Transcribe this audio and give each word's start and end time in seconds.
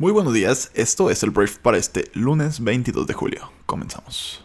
Muy 0.00 0.12
buenos 0.12 0.32
días, 0.32 0.70
esto 0.72 1.10
es 1.10 1.22
el 1.24 1.28
brief 1.28 1.58
para 1.58 1.76
este 1.76 2.10
lunes 2.14 2.64
22 2.64 3.06
de 3.06 3.12
julio. 3.12 3.52
Comenzamos. 3.66 4.42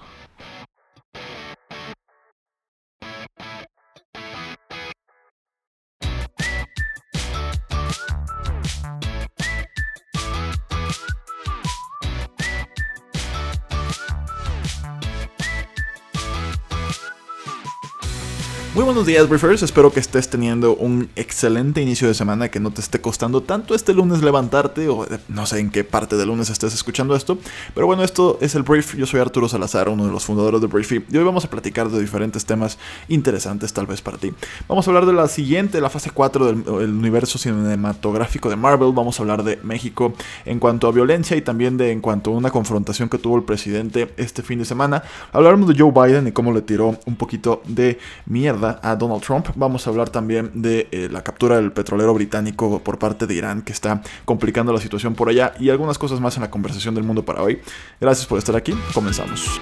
Muy 18.76 18.84
buenos 18.84 19.06
días, 19.06 19.30
Briefers. 19.30 19.64
Espero 19.64 19.90
que 19.90 20.02
estés 20.02 20.28
teniendo 20.28 20.76
un 20.76 21.08
excelente 21.16 21.82
inicio 21.82 22.10
de 22.10 22.14
semana, 22.14 22.50
que 22.50 22.60
no 22.60 22.72
te 22.72 22.82
esté 22.82 23.00
costando 23.00 23.42
tanto 23.42 23.74
este 23.74 23.94
lunes 23.94 24.22
levantarte, 24.22 24.90
o 24.90 25.06
eh, 25.06 25.18
no 25.30 25.46
sé 25.46 25.60
en 25.62 25.70
qué 25.70 25.86
parte 25.86 26.18
del 26.18 26.28
lunes 26.28 26.50
estés 26.50 26.74
escuchando 26.74 27.16
esto. 27.16 27.38
Pero 27.74 27.88
bueno, 27.88 28.04
esto 28.04 28.38
es 28.42 28.54
el 28.54 28.64
Brief. 28.64 28.98
Yo 28.98 29.06
soy 29.06 29.22
Arturo 29.22 29.48
Salazar, 29.48 29.88
uno 29.88 30.06
de 30.08 30.12
los 30.12 30.26
fundadores 30.26 30.60
de 30.60 30.68
Brief, 30.68 30.92
y 30.92 31.18
hoy 31.18 31.24
vamos 31.24 31.46
a 31.46 31.50
platicar 31.50 31.88
de 31.88 32.02
diferentes 32.02 32.46
temas 32.46 32.78
interesantes, 33.08 33.72
tal 33.72 33.86
vez 33.86 34.02
para 34.02 34.18
ti. 34.18 34.34
Vamos 34.68 34.86
a 34.86 34.92
hablar 34.92 35.06
de 35.06 35.14
la 35.14 35.30
siguiente, 35.30 35.80
la 35.80 35.90
fase 35.90 36.12
4 36.14 36.46
del 36.46 36.90
universo 36.90 37.38
cinematográfico 37.38 38.50
de 38.50 38.58
Marvel. 38.58 38.92
Vamos 38.92 39.18
a 39.18 39.24
hablar 39.24 39.44
de 39.44 39.56
México 39.64 40.14
en 40.44 40.60
cuanto 40.60 40.90
a 40.90 40.92
violencia 40.92 41.38
y 41.38 41.42
también 41.42 41.78
de 41.78 41.94
en 41.94 42.02
cuanto 42.02 42.32
a 42.32 42.34
una 42.34 42.52
confrontación 42.52 43.08
que 43.08 43.20
tuvo 43.20 43.38
el 43.38 43.44
presidente 43.44 44.14
este 44.18 44.44
fin 44.44 44.60
de 44.60 44.66
semana. 44.66 45.02
Hablaremos 45.32 45.70
de 45.70 45.82
Joe 45.82 45.94
Biden 45.94 46.28
y 46.28 46.34
cómo 46.34 46.52
le 46.52 46.62
tiró 46.62 47.00
un 47.06 47.16
poquito 47.16 47.62
de 47.70 48.00
mierda 48.26 48.65
a 48.82 48.96
Donald 48.96 49.22
Trump. 49.22 49.48
Vamos 49.56 49.88
a 49.88 49.90
hablar 49.90 50.10
también 50.10 50.52
de 50.54 50.88
eh, 50.92 51.10
la 51.12 51.24
captura 51.24 51.58
del 51.58 51.72
petrolero 51.72 52.14
británico 52.14 52.80
por 52.80 53.00
parte 53.00 53.28
de 53.28 53.34
Irán 53.34 53.62
que 53.62 53.74
está 53.74 54.02
complicando 54.26 54.74
la 54.74 54.80
situación 54.80 55.16
por 55.16 55.30
allá 55.30 55.54
y 55.60 55.70
algunas 55.70 55.98
cosas 55.98 56.20
más 56.20 56.36
en 56.38 56.42
la 56.42 56.50
conversación 56.50 56.96
del 56.96 57.04
mundo 57.04 57.24
para 57.24 57.42
hoy. 57.42 57.62
Gracias 58.00 58.28
por 58.28 58.40
estar 58.40 58.56
aquí. 58.56 58.74
Comenzamos. 58.94 59.60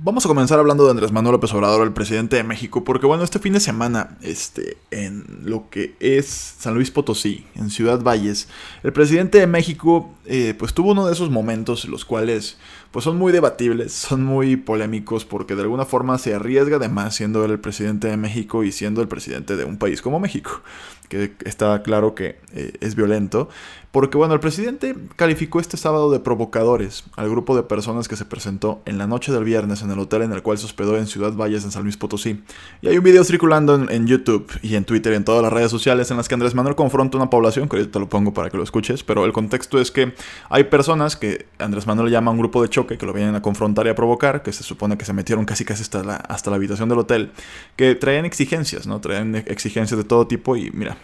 Vamos 0.00 0.24
a 0.24 0.28
comenzar 0.28 0.60
hablando 0.60 0.84
de 0.84 0.92
Andrés 0.92 1.10
Manuel 1.10 1.32
López 1.32 1.52
Obrador, 1.52 1.84
el 1.84 1.92
presidente 1.92 2.36
de 2.36 2.44
México, 2.44 2.84
porque 2.84 3.04
bueno, 3.04 3.24
este 3.24 3.40
fin 3.40 3.54
de 3.54 3.58
semana, 3.58 4.16
este, 4.22 4.76
en 4.92 5.24
lo 5.42 5.68
que 5.70 5.96
es 5.98 6.26
San 6.26 6.74
Luis 6.74 6.92
Potosí, 6.92 7.44
en 7.56 7.68
Ciudad 7.68 8.00
Valles, 8.00 8.48
el 8.84 8.92
presidente 8.92 9.38
de 9.38 9.48
México, 9.48 10.08
eh, 10.24 10.54
pues 10.56 10.72
tuvo 10.72 10.92
uno 10.92 11.04
de 11.04 11.12
esos 11.12 11.30
momentos, 11.30 11.84
los 11.86 12.04
cuales, 12.04 12.58
pues 12.92 13.04
son 13.04 13.18
muy 13.18 13.32
debatibles, 13.32 13.92
son 13.92 14.22
muy 14.22 14.54
polémicos, 14.54 15.24
porque 15.24 15.56
de 15.56 15.62
alguna 15.62 15.84
forma 15.84 16.16
se 16.18 16.32
arriesga 16.32 16.76
además 16.76 17.16
siendo 17.16 17.44
el 17.44 17.58
presidente 17.58 18.06
de 18.06 18.16
México 18.16 18.62
y 18.62 18.70
siendo 18.70 19.02
el 19.02 19.08
presidente 19.08 19.56
de 19.56 19.64
un 19.64 19.78
país 19.78 20.00
como 20.00 20.20
México, 20.20 20.62
que 21.08 21.32
está 21.44 21.82
claro 21.82 22.14
que 22.14 22.38
eh, 22.52 22.74
es 22.80 22.94
violento, 22.94 23.48
porque 23.90 24.18
bueno, 24.18 24.34
el 24.34 24.40
presidente 24.40 24.94
calificó 25.16 25.60
este 25.60 25.76
sábado 25.76 26.10
de 26.10 26.20
provocadores 26.20 27.04
al 27.16 27.30
grupo 27.30 27.56
de 27.56 27.62
personas 27.62 28.06
que 28.06 28.16
se 28.16 28.26
presentó 28.26 28.82
en 28.84 28.98
la 28.98 29.06
noche 29.06 29.32
del 29.32 29.44
viernes 29.44 29.82
en 29.82 29.87
el 29.90 29.98
hotel 29.98 30.22
en 30.22 30.32
el 30.32 30.42
cual 30.42 30.58
se 30.58 30.66
hospedó 30.66 30.96
en 30.96 31.06
Ciudad 31.06 31.32
Valles, 31.32 31.64
en 31.64 31.70
San 31.70 31.82
Luis 31.82 31.96
Potosí. 31.96 32.42
Y 32.82 32.88
hay 32.88 32.98
un 32.98 33.04
video 33.04 33.24
circulando 33.24 33.74
en, 33.74 34.06
YouTube 34.06 34.50
y 34.62 34.74
en 34.74 34.84
Twitter 34.84 35.12
y 35.12 35.16
en 35.16 35.24
todas 35.24 35.42
las 35.42 35.52
redes 35.52 35.70
sociales 35.70 36.10
en 36.10 36.16
las 36.16 36.28
que 36.28 36.34
Andrés 36.34 36.54
Manuel 36.54 36.74
confronta 36.74 37.16
una 37.16 37.30
población, 37.30 37.68
que 37.68 37.76
ahorita 37.76 37.92
te 37.92 37.98
lo 37.98 38.08
pongo 38.08 38.32
para 38.32 38.50
que 38.50 38.56
lo 38.56 38.62
escuches, 38.62 39.02
pero 39.02 39.24
el 39.24 39.32
contexto 39.32 39.80
es 39.80 39.90
que 39.90 40.14
hay 40.48 40.64
personas 40.64 41.16
que 41.16 41.46
Andrés 41.58 41.86
Manuel 41.86 42.10
llama 42.10 42.30
a 42.30 42.32
un 42.32 42.38
grupo 42.38 42.62
de 42.62 42.68
choque 42.68 42.96
que 42.98 43.06
lo 43.06 43.12
vienen 43.12 43.34
a 43.34 43.42
confrontar 43.42 43.86
y 43.86 43.90
a 43.90 43.94
provocar, 43.94 44.42
que 44.42 44.52
se 44.52 44.62
supone 44.62 44.96
que 44.96 45.04
se 45.04 45.12
metieron 45.12 45.44
casi 45.44 45.64
casi 45.64 45.82
hasta 45.82 46.02
la, 46.02 46.16
hasta 46.16 46.50
la 46.50 46.56
habitación 46.56 46.88
del 46.88 46.98
hotel, 46.98 47.32
que 47.76 47.94
traían 47.94 48.24
exigencias, 48.24 48.86
¿no? 48.86 49.00
Traían 49.00 49.34
exigencias 49.34 49.98
de 49.98 50.04
todo 50.04 50.26
tipo 50.26 50.56
y 50.56 50.70
mira, 50.70 50.96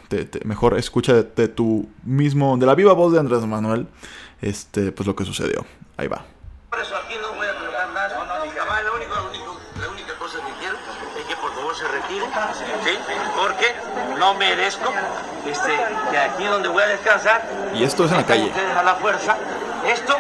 mejor 0.44 0.78
escucha 0.78 1.23
de 1.23 1.49
tu 1.49 1.89
mismo, 2.05 2.56
de 2.56 2.67
la 2.67 2.75
viva 2.75 2.93
voz 2.93 3.12
de 3.12 3.21
Andrés 3.21 3.44
Manuel, 3.47 3.87
este, 4.41 4.93
pues 4.93 5.06
lo 5.06 5.15
que 5.15 5.25
sucedió. 5.25 5.65
Ahí 5.97 6.09
va. 6.09 6.27
Por 6.71 6.81
eso 6.81 6.94
aquí 6.97 7.13
¿sí? 12.84 12.99
Porque 13.37 13.75
no 14.19 14.34
merezco 14.34 14.93
este, 15.47 15.72
que 16.11 16.19
aquí 16.19 16.45
donde 16.45 16.69
voy 16.69 16.83
a 16.83 16.87
descansar. 16.87 17.43
Y 17.75 17.84
esto 17.84 18.05
es 18.05 18.12
en 18.12 18.19
la 18.19 18.27
calle. 18.27 18.47
Ustedes 18.47 18.77
a 18.77 18.83
la 18.83 18.95
fuerza. 18.97 19.37
Esto 19.87 20.17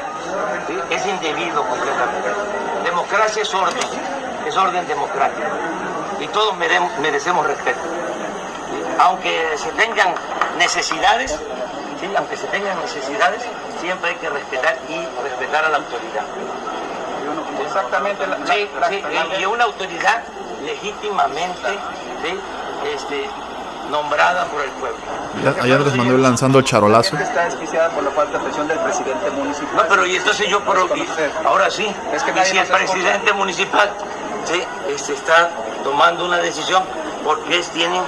¿sí? 0.66 0.78
es 0.90 1.06
indebido 1.06 1.66
completamente. 1.66 2.28
Democracia 2.84 3.42
es 3.42 3.54
orden, 3.54 3.88
es 4.46 4.56
orden 4.56 4.86
democrático. 4.86 5.48
Y 6.20 6.26
todos 6.28 6.56
merecemos 6.56 7.46
respeto. 7.46 7.80
Aunque 8.98 9.56
se 9.56 9.70
tengan 9.72 10.14
necesidades, 10.58 11.38
aunque 12.16 12.36
se 12.36 12.46
tengan 12.48 12.78
necesidades, 12.80 13.42
siempre 13.80 14.10
hay 14.10 14.16
que 14.16 14.30
respetar 14.30 14.76
y 14.88 15.22
respetar 15.22 15.64
a 15.64 15.68
la 15.70 15.76
autoridad. 15.78 16.24
Exactamente. 17.64 18.26
La, 18.26 18.36
sí, 18.46 18.68
sí, 18.88 19.02
y 19.40 19.44
una 19.46 19.64
autoridad 19.64 20.22
legítimamente 20.64 21.78
este, 22.92 23.28
nombrada 23.90 24.44
por 24.46 24.62
el 24.62 24.70
pueblo. 24.70 24.98
Allá 25.62 25.76
Andrés 25.76 25.94
Manuel 25.94 26.22
lanzando 26.22 26.62
charolazo. 26.62 27.16
Está 27.16 27.44
desquiciada 27.46 27.90
por 27.90 28.02
la 28.02 28.10
falta 28.10 28.38
de 28.38 28.44
presión 28.44 28.68
del 28.68 28.78
presidente 28.78 29.30
municipal. 29.30 29.76
No, 29.76 29.82
pero 29.88 30.06
y 30.06 30.16
entonces 30.16 30.48
yo, 30.48 30.60
pero, 30.64 30.88
y, 30.96 31.06
ahora 31.44 31.70
sí, 31.70 31.86
es 32.12 32.22
que 32.22 32.30
y 32.30 32.44
si 32.44 32.58
el 32.58 32.66
presidente 32.66 33.32
municipal 33.32 33.90
sí, 34.44 34.62
este, 34.88 35.14
está 35.14 35.50
tomando 35.82 36.24
una 36.24 36.38
decisión, 36.38 36.82
porque 37.24 37.58
es, 37.58 37.68
tienen 37.70 38.02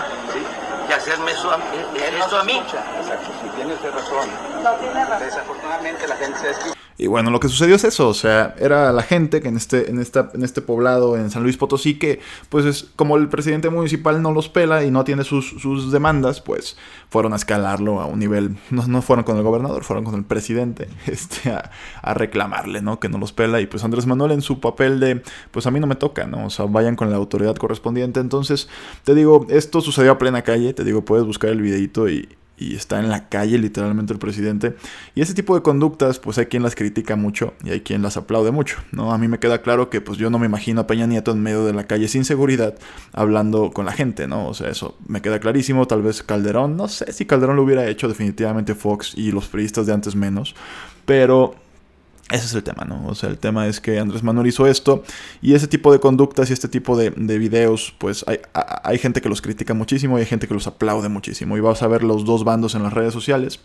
que 0.89 0.95
hacerme 0.95 1.33
eso 1.33 1.51
a, 1.51 1.59
esto 1.97 2.39
a 2.39 2.45
mí. 2.45 2.59
Exacto, 2.59 3.31
si 3.43 3.49
tiene 3.51 3.75
usted 3.75 3.93
razón. 3.93 4.29
No 4.63 4.71
tiene 4.73 5.05
razón. 5.05 5.27
Desafortunadamente 5.27 6.07
la 6.07 6.17
gente 6.17 6.39
se 6.39 6.76
y 6.99 7.09
bueno, 7.09 7.31
lo 7.31 7.41
que 7.41 7.49
sucedió 7.49 7.77
es 7.77 7.85
eso, 7.85 8.09
o 8.09 8.15
sea, 8.15 8.55
era 8.59 8.93
la 8.93 9.03
gente 9.03 9.43
que 9.43 9.49
en 9.49 9.57
este, 9.57 9.91
en 9.91 10.01
esta, 10.01 10.31
en 10.33 10.43
este 10.43 10.63
poblado, 10.63 11.17
en 11.17 11.31
San 11.31 11.43
Luis 11.43 11.57
Potosí, 11.57 11.99
que 11.99 12.21
pues 12.49 12.65
es 12.65 12.89
como 12.97 13.17
el 13.17 13.29
presidente 13.29 13.69
municipal 13.69 14.23
no 14.23 14.33
los 14.33 14.49
pela 14.49 14.83
y 14.83 14.91
no 14.91 15.05
tiene 15.05 15.25
sus, 15.25 15.49
sus 15.61 15.93
demandas, 15.93 16.41
pues 16.41 16.77
fueron 17.11 17.35
a 17.35 17.37
escalarlo 17.37 18.01
a 18.01 18.07
un 18.07 18.19
nivel, 18.19 18.57
no, 18.71 18.87
no 18.87 19.03
fueron 19.03 19.25
con 19.25 19.37
el 19.37 19.43
gobernador, 19.43 19.85
fueron 19.85 20.05
con 20.05 20.15
el 20.15 20.25
presidente, 20.25 20.89
este, 21.07 21.51
a, 21.51 21.71
a, 22.03 22.15
reclamarle, 22.15 22.81
¿no? 22.81 22.99
Que 22.99 23.09
no 23.09 23.19
los 23.19 23.33
pela. 23.33 23.61
Y 23.61 23.67
pues 23.67 23.85
Andrés 23.85 24.07
Manuel 24.07 24.33
en 24.33 24.43
su 24.43 24.61
papel 24.61 24.99
de, 24.99 25.23
pues 25.51 25.67
a 25.67 25.71
mí 25.71 25.81
no 25.81 25.87
me 25.87 25.97
toca, 25.97 26.27
¿no? 26.27 26.47
O 26.47 26.51
sea, 26.51 26.65
vayan 26.65 26.97
con 26.97 27.11
la 27.11 27.17
autoridad 27.17 27.57
correspondiente. 27.57 28.21
Entonces, 28.21 28.69
te 29.05 29.15
digo, 29.15 29.47
esto 29.51 29.81
sucedió 29.81 30.13
a 30.13 30.19
plena 30.19 30.43
calle, 30.43 30.73
te 30.73 30.85
digo, 30.85 31.05
puedes 31.05 31.27
buscar 31.27 31.51
el 31.51 31.61
videito 31.61 32.09
y, 32.09 32.29
y 32.59 32.75
está 32.75 32.99
en 33.01 33.09
la 33.09 33.29
calle 33.29 33.59
literalmente 33.59 34.13
el 34.13 34.19
presidente. 34.19 34.77
Y 35.15 35.21
ese 35.21 35.35
tipo 35.35 35.55
de 35.55 35.63
conductas, 35.63 36.19
pues 36.19 36.39
hay 36.39 36.47
quien 36.47 36.63
las 36.63 36.75
critica 36.75 37.17
mucho 37.17 37.55
y 37.65 37.71
hay 37.71 37.81
quien 37.81 38.03
las 38.03 38.17
aplaude 38.17 38.51
mucho, 38.51 38.79
¿no? 38.93 39.13
A 39.13 39.19
mí 39.19 39.29
me 39.29 39.39
queda 39.39 39.63
claro 39.63 39.91
que 39.91 40.01
pues 40.01 40.19
yo 40.19 40.31
no 40.31 40.39
me 40.39 40.47
imagino 40.47 40.81
a 40.81 40.87
Peña 40.87 41.07
Nieto 41.07 41.33
en 41.33 41.43
medio 41.43 41.65
de 41.65 41.73
la 41.73 41.87
calle 41.87 42.09
sin 42.09 42.25
seguridad 42.25 42.75
hablando 43.13 43.71
con 43.71 43.87
la 43.87 43.93
gente, 43.93 44.27
¿no? 44.27 44.49
O 44.49 44.55
sea, 44.55 44.71
eso 44.71 44.97
me 45.07 45.21
queda 45.23 45.41
clarísimo, 45.41 45.87
tal 45.87 46.03
vez 46.03 46.23
Calderón, 46.23 46.77
no 46.77 46.89
sé 46.89 47.13
si 47.13 47.27
Calderón 47.27 47.57
lo 47.57 47.63
hubiera 47.63 47.87
hecho, 47.89 48.09
definitivamente 48.09 48.75
Fox 48.75 49.13
y 49.17 49.33
los 49.33 49.49
periodistas 49.49 49.87
de 49.87 49.93
antes 49.93 50.17
menos, 50.17 50.55
pero 51.05 51.55
ese 52.31 52.47
es 52.47 52.55
el 52.55 52.65
tema, 52.65 52.85
¿no? 52.85 53.07
O 53.07 53.15
sea, 53.15 53.29
el 53.29 53.39
tema 53.39 53.69
es 53.69 53.81
que 53.81 54.01
Andrés 54.01 54.25
Manuel 54.25 54.49
hizo 54.49 54.67
esto 54.67 55.05
y 55.41 55.55
ese 55.55 55.69
tipo 55.69 55.93
de 55.93 56.01
conductas 56.01 56.51
y 56.51 56.53
este 56.53 56.67
tipo 56.67 56.97
de, 56.97 57.11
videos, 57.11 57.95
pues 57.99 58.25
hay, 58.27 58.41
hay, 58.53 58.99
gente 58.99 59.21
que 59.21 59.29
los 59.29 59.41
critica 59.41 59.75
muchísimo 59.75 60.19
y 60.19 60.23
hay 60.23 60.27
gente 60.27 60.49
que 60.49 60.55
los 60.55 60.67
aplaude 60.67 61.09
muchísimo. 61.09 61.57
Y 61.57 61.61
vas 61.61 61.83
a 61.83 61.87
ver 61.87 62.03
los 62.03 62.25
dos 62.25 62.43
bandos 62.43 62.75
en 62.75 62.83
las 62.83 62.93
redes 62.93 63.13
sociales 63.13 63.61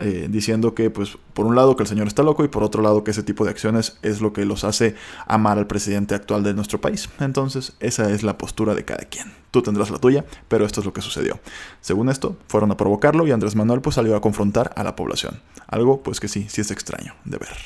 eh, 0.00 0.26
diciendo 0.28 0.74
que, 0.74 0.90
pues, 0.90 1.16
por 1.34 1.46
un 1.46 1.54
lado 1.54 1.76
que 1.76 1.84
el 1.84 1.88
señor 1.88 2.08
está 2.08 2.24
loco 2.24 2.44
y 2.44 2.48
por 2.48 2.64
otro 2.64 2.82
lado 2.82 3.04
que 3.04 3.12
ese 3.12 3.22
tipo 3.22 3.44
de 3.44 3.50
acciones 3.50 3.96
es 4.02 4.20
lo 4.20 4.32
que 4.32 4.44
los 4.44 4.64
hace 4.64 4.96
amar 5.26 5.56
al 5.56 5.68
presidente 5.68 6.16
actual 6.16 6.42
de 6.42 6.52
nuestro 6.52 6.80
país. 6.80 7.08
Entonces, 7.20 7.74
esa 7.78 8.10
es 8.10 8.24
la 8.24 8.36
postura 8.36 8.74
de 8.74 8.84
cada 8.84 9.04
quien. 9.04 9.32
Tú 9.52 9.62
tendrás 9.62 9.90
la 9.90 9.98
tuya, 9.98 10.24
pero 10.48 10.66
esto 10.66 10.80
es 10.80 10.86
lo 10.86 10.92
que 10.92 11.00
sucedió. 11.00 11.38
Según 11.80 12.08
esto, 12.08 12.36
fueron 12.48 12.72
a 12.72 12.76
provocarlo 12.76 13.24
y 13.26 13.30
Andrés 13.30 13.54
Manuel 13.54 13.80
pues 13.82 13.94
salió 13.94 14.16
a 14.16 14.20
confrontar 14.20 14.72
a 14.74 14.82
la 14.82 14.96
población. 14.96 15.40
Algo, 15.68 16.02
pues 16.02 16.18
que 16.18 16.26
sí, 16.26 16.46
sí 16.48 16.60
es 16.60 16.72
extraño 16.72 17.14
de 17.24 17.38
ver. 17.38 17.56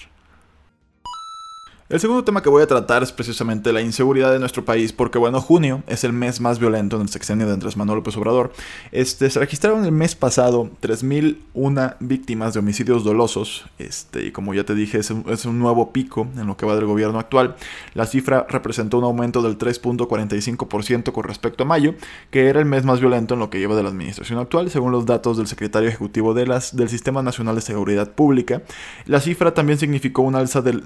El 1.90 2.00
segundo 2.00 2.22
tema 2.22 2.42
que 2.42 2.50
voy 2.50 2.62
a 2.62 2.66
tratar 2.66 3.02
es 3.02 3.12
precisamente 3.12 3.72
la 3.72 3.80
inseguridad 3.80 4.30
de 4.30 4.38
nuestro 4.38 4.62
país, 4.62 4.92
porque 4.92 5.16
bueno, 5.16 5.40
junio 5.40 5.82
es 5.86 6.04
el 6.04 6.12
mes 6.12 6.38
más 6.38 6.58
violento 6.58 6.96
en 6.96 7.02
el 7.02 7.08
sexenio 7.08 7.46
de 7.46 7.54
Andrés 7.54 7.78
Manuel 7.78 8.00
López 8.00 8.14
Obrador. 8.18 8.52
Este, 8.92 9.30
se 9.30 9.40
registraron 9.40 9.86
el 9.86 9.92
mes 9.92 10.14
pasado 10.14 10.68
3.001 10.82 11.96
víctimas 12.00 12.52
de 12.52 12.60
homicidios 12.60 13.04
dolosos, 13.04 13.64
este, 13.78 14.26
y 14.26 14.32
como 14.32 14.52
ya 14.52 14.64
te 14.64 14.74
dije, 14.74 14.98
es 14.98 15.10
un, 15.10 15.58
nuevo 15.58 15.90
pico 15.90 16.28
en 16.36 16.46
lo 16.46 16.58
que 16.58 16.66
va 16.66 16.76
del 16.76 16.84
gobierno 16.84 17.18
actual. 17.18 17.56
La 17.94 18.04
cifra 18.04 18.46
representó 18.50 18.98
un 18.98 19.04
aumento 19.04 19.40
del 19.40 19.56
3.45% 19.56 21.12
con 21.12 21.24
respecto 21.24 21.62
a 21.62 21.66
mayo, 21.66 21.94
que 22.30 22.48
era 22.48 22.60
el 22.60 22.66
mes 22.66 22.84
más 22.84 23.00
violento 23.00 23.32
en 23.32 23.40
lo 23.40 23.48
que 23.48 23.60
lleva 23.60 23.76
de 23.76 23.82
la 23.82 23.88
administración 23.88 24.38
actual, 24.38 24.68
según 24.68 24.92
los 24.92 25.06
datos 25.06 25.38
del 25.38 25.46
secretario 25.46 25.88
ejecutivo 25.88 26.34
de 26.34 26.44
del 26.44 26.88
Sistema 26.90 27.22
Nacional 27.22 27.54
de 27.54 27.62
Seguridad 27.62 28.10
Pública. 28.10 28.60
La 29.06 29.20
cifra 29.20 29.54
también 29.54 29.78
significó 29.78 30.20
un 30.20 30.34
alza 30.34 30.60
del 30.60 30.82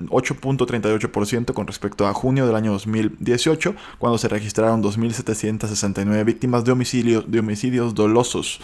8.38 0.94 1.53
con 1.53 1.67
respecto 1.67 2.06
a 2.06 2.15
junio 2.15 2.47
del 2.47 2.56
año 2.56 2.73
2018, 2.73 3.75
cuando 3.99 4.19
se 4.19 4.29
registraron 4.29 4.83
2.769 4.83 6.25
víctimas 6.25 6.65
de, 6.65 6.73
homicidio, 6.73 7.23
de 7.23 7.41
homicidios 7.41 7.94
dolosos. 7.94 8.61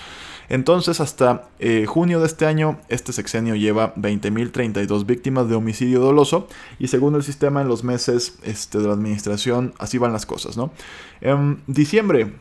Entonces, 0.48 1.00
hasta 1.00 1.48
eh, 1.58 1.84
junio 1.86 2.20
de 2.20 2.26
este 2.26 2.46
año, 2.46 2.78
este 2.88 3.12
sexenio 3.12 3.54
lleva 3.54 3.94
20.032 3.96 5.04
víctimas 5.04 5.48
de 5.48 5.54
homicidio 5.54 6.00
doloso. 6.00 6.48
Y 6.78 6.88
según 6.88 7.14
el 7.14 7.22
sistema, 7.22 7.60
en 7.60 7.68
los 7.68 7.84
meses 7.84 8.38
este, 8.42 8.78
de 8.78 8.86
la 8.86 8.94
administración, 8.94 9.74
así 9.78 9.98
van 9.98 10.12
las 10.12 10.24
cosas, 10.24 10.56
¿no? 10.56 10.72
En 11.20 11.62
diciembre 11.66 12.32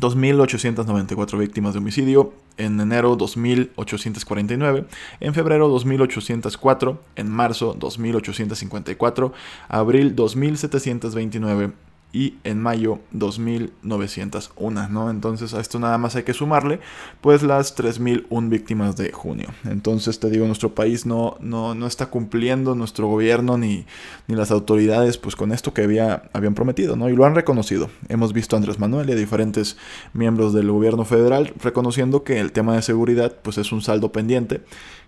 2.894 0.00 1.38
víctimas 1.38 1.74
de 1.74 1.78
homicidio, 1.78 2.32
en 2.56 2.80
enero 2.80 3.16
2.849, 3.16 4.86
en 5.20 5.34
febrero 5.34 5.68
2.804, 5.74 6.98
en 7.16 7.30
marzo 7.30 7.76
2.854, 7.78 9.32
abril 9.68 10.16
2.729 10.16 11.72
y 12.14 12.38
en 12.44 12.62
mayo 12.62 13.00
2901, 13.10 14.88
¿no? 14.88 15.10
Entonces 15.10 15.52
a 15.52 15.60
esto 15.60 15.80
nada 15.80 15.98
más 15.98 16.14
hay 16.14 16.22
que 16.22 16.32
sumarle 16.32 16.78
pues 17.20 17.42
las 17.42 17.74
3001 17.74 18.48
víctimas 18.48 18.96
de 18.96 19.10
junio. 19.10 19.48
Entonces 19.64 20.20
te 20.20 20.30
digo, 20.30 20.46
nuestro 20.46 20.76
país 20.76 21.06
no, 21.06 21.36
no, 21.40 21.74
no 21.74 21.88
está 21.88 22.06
cumpliendo, 22.06 22.76
nuestro 22.76 23.08
gobierno 23.08 23.58
ni, 23.58 23.84
ni 24.28 24.36
las 24.36 24.52
autoridades 24.52 25.18
pues 25.18 25.34
con 25.34 25.50
esto 25.50 25.74
que 25.74 25.82
había, 25.82 26.30
habían 26.32 26.54
prometido, 26.54 26.94
¿no? 26.94 27.10
Y 27.10 27.16
lo 27.16 27.24
han 27.24 27.34
reconocido. 27.34 27.90
Hemos 28.08 28.32
visto 28.32 28.54
a 28.54 28.58
Andrés 28.60 28.78
Manuel 28.78 29.10
y 29.10 29.12
a 29.12 29.16
diferentes 29.16 29.76
miembros 30.12 30.54
del 30.54 30.70
gobierno 30.70 31.04
federal 31.04 31.52
reconociendo 31.60 32.22
que 32.22 32.38
el 32.38 32.52
tema 32.52 32.76
de 32.76 32.82
seguridad 32.82 33.34
pues 33.42 33.58
es 33.58 33.72
un 33.72 33.82
saldo 33.82 34.12
pendiente 34.12 34.60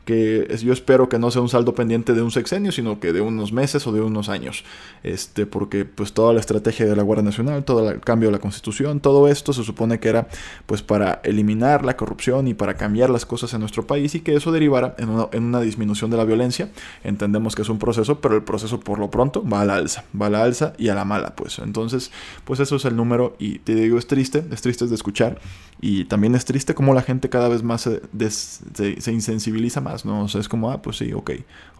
que 0.06 0.56
yo 0.62 0.72
espero 0.72 1.08
que 1.08 1.18
no 1.18 1.32
sea 1.32 1.42
un 1.42 1.48
saldo 1.48 1.74
pendiente 1.74 2.14
de 2.14 2.22
un 2.22 2.30
sexenio, 2.30 2.70
sino 2.70 3.00
que 3.00 3.12
de 3.12 3.20
unos 3.20 3.52
meses 3.52 3.86
o 3.88 3.92
de 3.92 4.00
unos 4.00 4.28
años. 4.28 4.64
Este, 5.02 5.46
porque 5.46 5.84
pues 5.84 6.12
toda 6.12 6.32
la 6.32 6.38
estrategia 6.38 6.86
de 6.86 6.94
la 6.94 7.02
Guardia 7.02 7.24
Nacional, 7.24 7.64
todo 7.64 7.90
el 7.90 8.00
cambio 8.00 8.28
de 8.28 8.32
la 8.32 8.38
Constitución, 8.38 9.00
todo 9.00 9.26
esto 9.26 9.52
se 9.52 9.64
supone 9.64 9.98
que 9.98 10.08
era 10.08 10.28
pues 10.66 10.80
para 10.80 11.20
eliminar 11.24 11.84
la 11.84 11.96
corrupción 11.96 12.46
y 12.46 12.54
para 12.54 12.74
cambiar 12.74 13.10
las 13.10 13.26
cosas 13.26 13.52
en 13.52 13.60
nuestro 13.60 13.88
país 13.88 14.14
y 14.14 14.20
que 14.20 14.36
eso 14.36 14.52
derivara 14.52 14.94
en 14.98 15.08
una, 15.08 15.26
en 15.32 15.42
una 15.42 15.60
disminución 15.60 16.08
de 16.08 16.16
la 16.16 16.24
violencia. 16.24 16.70
Entendemos 17.02 17.56
que 17.56 17.62
es 17.62 17.68
un 17.68 17.80
proceso, 17.80 18.20
pero 18.20 18.36
el 18.36 18.44
proceso 18.44 18.78
por 18.78 19.00
lo 19.00 19.10
pronto 19.10 19.44
va 19.46 19.62
a 19.62 19.64
la 19.64 19.74
alza, 19.74 20.04
va 20.18 20.26
a 20.26 20.30
la 20.30 20.44
alza 20.44 20.72
y 20.78 20.88
a 20.88 20.94
la 20.94 21.04
mala, 21.04 21.34
pues. 21.34 21.58
Entonces, 21.58 22.12
pues 22.44 22.60
eso 22.60 22.76
es 22.76 22.84
el 22.84 22.94
número 22.94 23.34
y 23.40 23.58
te 23.58 23.74
digo, 23.74 23.98
es 23.98 24.06
triste, 24.06 24.44
es 24.52 24.62
triste 24.62 24.86
de 24.86 24.94
escuchar 24.94 25.40
y 25.80 26.04
también 26.04 26.36
es 26.36 26.44
triste 26.44 26.76
como 26.76 26.94
la 26.94 27.02
gente 27.02 27.28
cada 27.28 27.48
vez 27.48 27.64
más 27.64 27.82
se, 27.82 28.00
se 28.30 29.12
insensibiliza 29.12 29.80
más 29.80 29.95
¿no? 30.04 30.24
O 30.24 30.26
es 30.26 30.48
como, 30.48 30.70
ah, 30.70 30.82
pues 30.82 30.98
sí, 30.98 31.12
ok. 31.12 31.30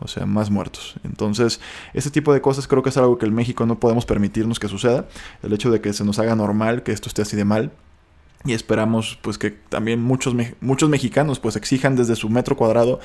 O 0.01 0.09
sea, 0.09 0.27
más 0.27 0.51
muertos. 0.51 0.95
Entonces, 1.05 1.61
ese 1.95 2.11
tipo 2.11 2.33
de 2.33 2.41
cosas 2.41 2.67
creo 2.67 2.83
que 2.83 2.91
es 2.91 2.97
algo 2.97 3.19
que 3.19 3.27
el 3.27 3.33
México 3.33 3.67
no 3.67 3.79
podemos 3.79 4.07
permitirnos 4.07 4.59
que 4.59 4.69
suceda. 4.69 5.07
El 5.43 5.53
hecho 5.53 5.71
de 5.71 5.81
que 5.81 5.93
se 5.93 6.05
nos 6.05 6.19
haga 6.19 6.35
normal 6.37 6.83
que 6.83 6.93
esto 6.93 7.09
esté 7.09 7.23
así 7.23 7.37
de 7.37 7.45
mal. 7.45 7.73
Y 8.45 8.53
esperamos 8.53 9.19
pues 9.23 9.39
que 9.39 9.51
también 9.51 10.01
muchos, 10.01 10.35
muchos 10.61 10.89
mexicanos 10.89 11.41
pues 11.41 11.57
exijan 11.57 11.97
desde 11.97 12.15
su 12.15 12.29
metro 12.29 12.57
cuadrado, 12.57 13.01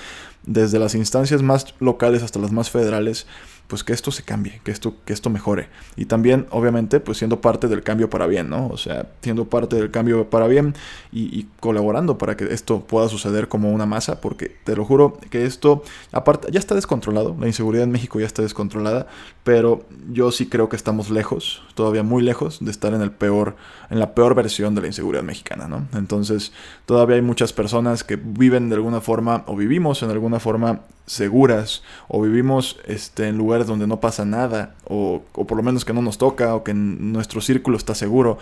desde 0.45 0.77
las 0.77 0.93
instancias 0.93 1.41
más 1.41 1.73
locales 1.79 2.21
hasta 2.21 2.37
las 2.37 2.51
más 2.51 2.69
federales, 2.69 3.25
pues 3.71 3.85
que 3.85 3.93
esto 3.93 4.11
se 4.11 4.23
cambie, 4.23 4.59
que 4.65 4.71
esto, 4.71 4.95
que 5.05 5.13
esto 5.13 5.29
mejore. 5.29 5.69
Y 5.95 6.03
también, 6.03 6.45
obviamente, 6.49 6.99
pues 6.99 7.19
siendo 7.19 7.39
parte 7.39 7.69
del 7.69 7.83
cambio 7.83 8.09
para 8.09 8.27
bien, 8.27 8.49
¿no? 8.49 8.67
O 8.67 8.75
sea, 8.75 9.07
siendo 9.21 9.45
parte 9.45 9.77
del 9.77 9.91
cambio 9.91 10.29
para 10.29 10.47
bien 10.47 10.75
y, 11.13 11.45
colaborando 11.61 12.17
para 12.17 12.35
que 12.35 12.53
esto 12.53 12.81
pueda 12.81 13.07
suceder 13.07 13.47
como 13.47 13.71
una 13.71 13.85
masa, 13.85 14.19
porque 14.19 14.57
te 14.65 14.75
lo 14.75 14.83
juro 14.83 15.17
que 15.29 15.45
esto, 15.45 15.83
aparte, 16.11 16.51
ya 16.51 16.59
está 16.59 16.75
descontrolado, 16.75 17.33
la 17.39 17.47
inseguridad 17.47 17.85
en 17.85 17.91
México 17.91 18.19
ya 18.19 18.25
está 18.25 18.41
descontrolada, 18.41 19.07
pero 19.45 19.85
yo 20.11 20.33
sí 20.33 20.49
creo 20.49 20.67
que 20.67 20.75
estamos 20.75 21.09
lejos, 21.09 21.63
todavía 21.73 22.03
muy 22.03 22.23
lejos, 22.23 22.57
de 22.59 22.71
estar 22.71 22.93
en 22.93 23.01
el 23.01 23.11
peor, 23.11 23.55
en 23.89 23.99
la 23.99 24.13
peor 24.13 24.35
versión 24.35 24.75
de 24.75 24.81
la 24.81 24.87
inseguridad 24.87 25.23
mexicana, 25.23 25.69
¿no? 25.69 25.87
Entonces, 25.97 26.51
todavía 26.85 27.15
hay 27.15 27.21
muchas 27.21 27.53
personas 27.53 28.03
que 28.03 28.17
viven 28.17 28.67
de 28.67 28.75
alguna 28.75 28.99
forma, 28.99 29.45
o 29.47 29.55
vivimos 29.55 30.03
en 30.03 30.09
alguna 30.09 30.41
forma 30.41 30.81
seguras, 31.05 31.83
o 32.07 32.21
vivimos 32.21 32.79
este, 32.85 33.27
en 33.27 33.37
lugares 33.37 33.67
donde 33.67 33.87
no 33.87 33.99
pasa 33.99 34.25
nada, 34.25 34.75
o, 34.85 35.21
por 35.33 35.57
lo 35.57 35.63
menos 35.63 35.85
que 35.85 35.93
no 35.93 36.01
nos 36.01 36.17
toca, 36.17 36.55
o 36.55 36.63
que 36.63 36.73
nuestro 36.73 37.41
círculo 37.41 37.77
está 37.77 37.95
seguro. 37.95 38.37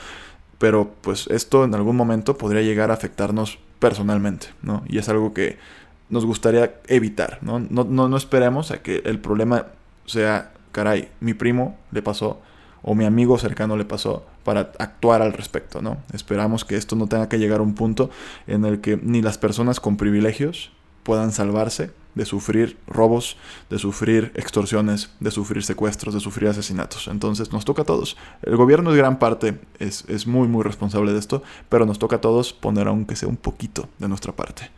Pero 0.58 0.92
pues 1.02 1.28
esto 1.28 1.64
en 1.64 1.74
algún 1.74 1.96
momento 1.96 2.38
podría 2.38 2.62
llegar 2.62 2.92
a 2.92 2.94
afectarnos 2.94 3.60
personalmente, 3.80 4.48
¿no? 4.62 4.84
Y 4.88 4.98
es 4.98 5.08
algo 5.08 5.34
que 5.34 5.58
nos 6.10 6.26
gustaría 6.26 6.76
evitar, 6.88 7.40
¿no? 7.42 7.60
No, 7.60 7.86
no, 7.86 8.10
no 8.10 8.18
esperemos 8.18 8.72
a 8.72 8.82
que 8.82 9.02
el 9.06 9.20
problema 9.20 9.68
sea, 10.06 10.52
caray, 10.72 11.10
mi 11.22 11.34
primo 11.34 11.78
le 11.92 12.02
pasó, 12.02 12.42
o 12.82 12.96
mi 12.96 13.06
amigo 13.06 13.38
cercano 13.38 13.78
le 13.78 13.86
pasó 13.86 14.26
para 14.44 14.72
actuar 14.80 15.22
al 15.22 15.34
respecto, 15.34 15.82
¿no? 15.82 15.98
Esperamos 16.14 16.66
que 16.66 16.76
esto 16.76 16.96
no 16.96 17.08
tenga 17.08 17.30
que 17.30 17.40
llegar 17.40 17.60
a 17.60 17.64
un 17.64 17.76
punto 17.76 18.10
en 18.48 18.66
el 18.66 18.82
que 18.82 19.00
ni 19.02 19.22
las 19.22 19.38
personas 19.38 19.80
con 19.80 19.98
privilegios 19.98 20.72
puedan 21.04 21.32
salvarse 21.32 21.92
de 22.20 22.26
sufrir 22.26 22.78
robos, 22.86 23.38
de 23.70 23.80
sufrir 23.80 24.34
extorsiones, 24.36 25.10
de 25.22 25.32
sufrir 25.32 25.64
secuestros, 25.64 26.14
de 26.14 26.20
sufrir 26.20 26.50
asesinatos. 26.50 27.08
Entonces 27.08 27.54
nos 27.54 27.64
toca 27.64 27.84
a 27.84 27.86
todos. 27.86 28.18
El 28.42 28.58
gobierno 28.58 28.92
es 28.92 28.98
gran 28.98 29.20
parte, 29.20 29.58
es, 29.80 30.04
es 30.10 30.28
muy 30.28 30.50
muy 30.50 30.64
responsable 30.64 31.14
de 31.14 31.20
esto, 31.20 31.44
pero 31.70 31.86
nos 31.86 31.98
toca 31.98 32.18
a 32.18 32.22
todos 32.22 32.52
poner 32.52 32.90
aunque 32.90 33.16
sea 33.16 33.30
un 33.30 33.38
poquito 33.38 33.88
de 34.00 34.10
nuestra 34.10 34.34
parte. 34.34 34.70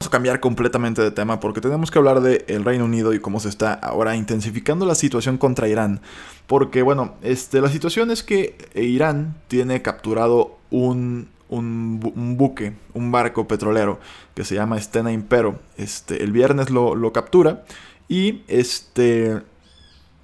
Vamos 0.00 0.08
a 0.08 0.10
cambiar 0.10 0.40
completamente 0.40 1.02
de 1.02 1.10
tema 1.10 1.38
porque 1.38 1.60
tenemos 1.60 1.90
que 1.90 1.98
hablar 1.98 2.22
del 2.22 2.42
el 2.48 2.64
Reino 2.64 2.86
Unido 2.86 3.12
y 3.12 3.20
cómo 3.20 3.38
se 3.38 3.50
está 3.50 3.74
ahora 3.74 4.16
intensificando 4.16 4.86
la 4.86 4.94
situación 4.94 5.36
contra 5.36 5.68
Irán. 5.68 6.00
Porque 6.46 6.80
bueno, 6.80 7.14
este, 7.20 7.60
la 7.60 7.68
situación 7.68 8.10
es 8.10 8.22
que 8.22 8.56
Irán 8.74 9.36
tiene 9.48 9.82
capturado 9.82 10.56
un 10.70 11.28
un, 11.52 12.36
buque, 12.36 12.72
un 12.94 13.12
barco 13.12 13.46
petrolero 13.46 14.00
que 14.34 14.44
se 14.44 14.54
llama 14.54 14.80
Stena 14.80 15.12
Impero. 15.12 15.60
Este, 15.76 16.22
el 16.22 16.32
viernes 16.32 16.70
lo, 16.70 16.94
lo 16.94 17.12
captura 17.12 17.64
y 18.08 18.42
este, 18.48 19.42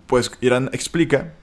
pues 0.06 0.32
Irán 0.40 0.70
explica 0.72 1.34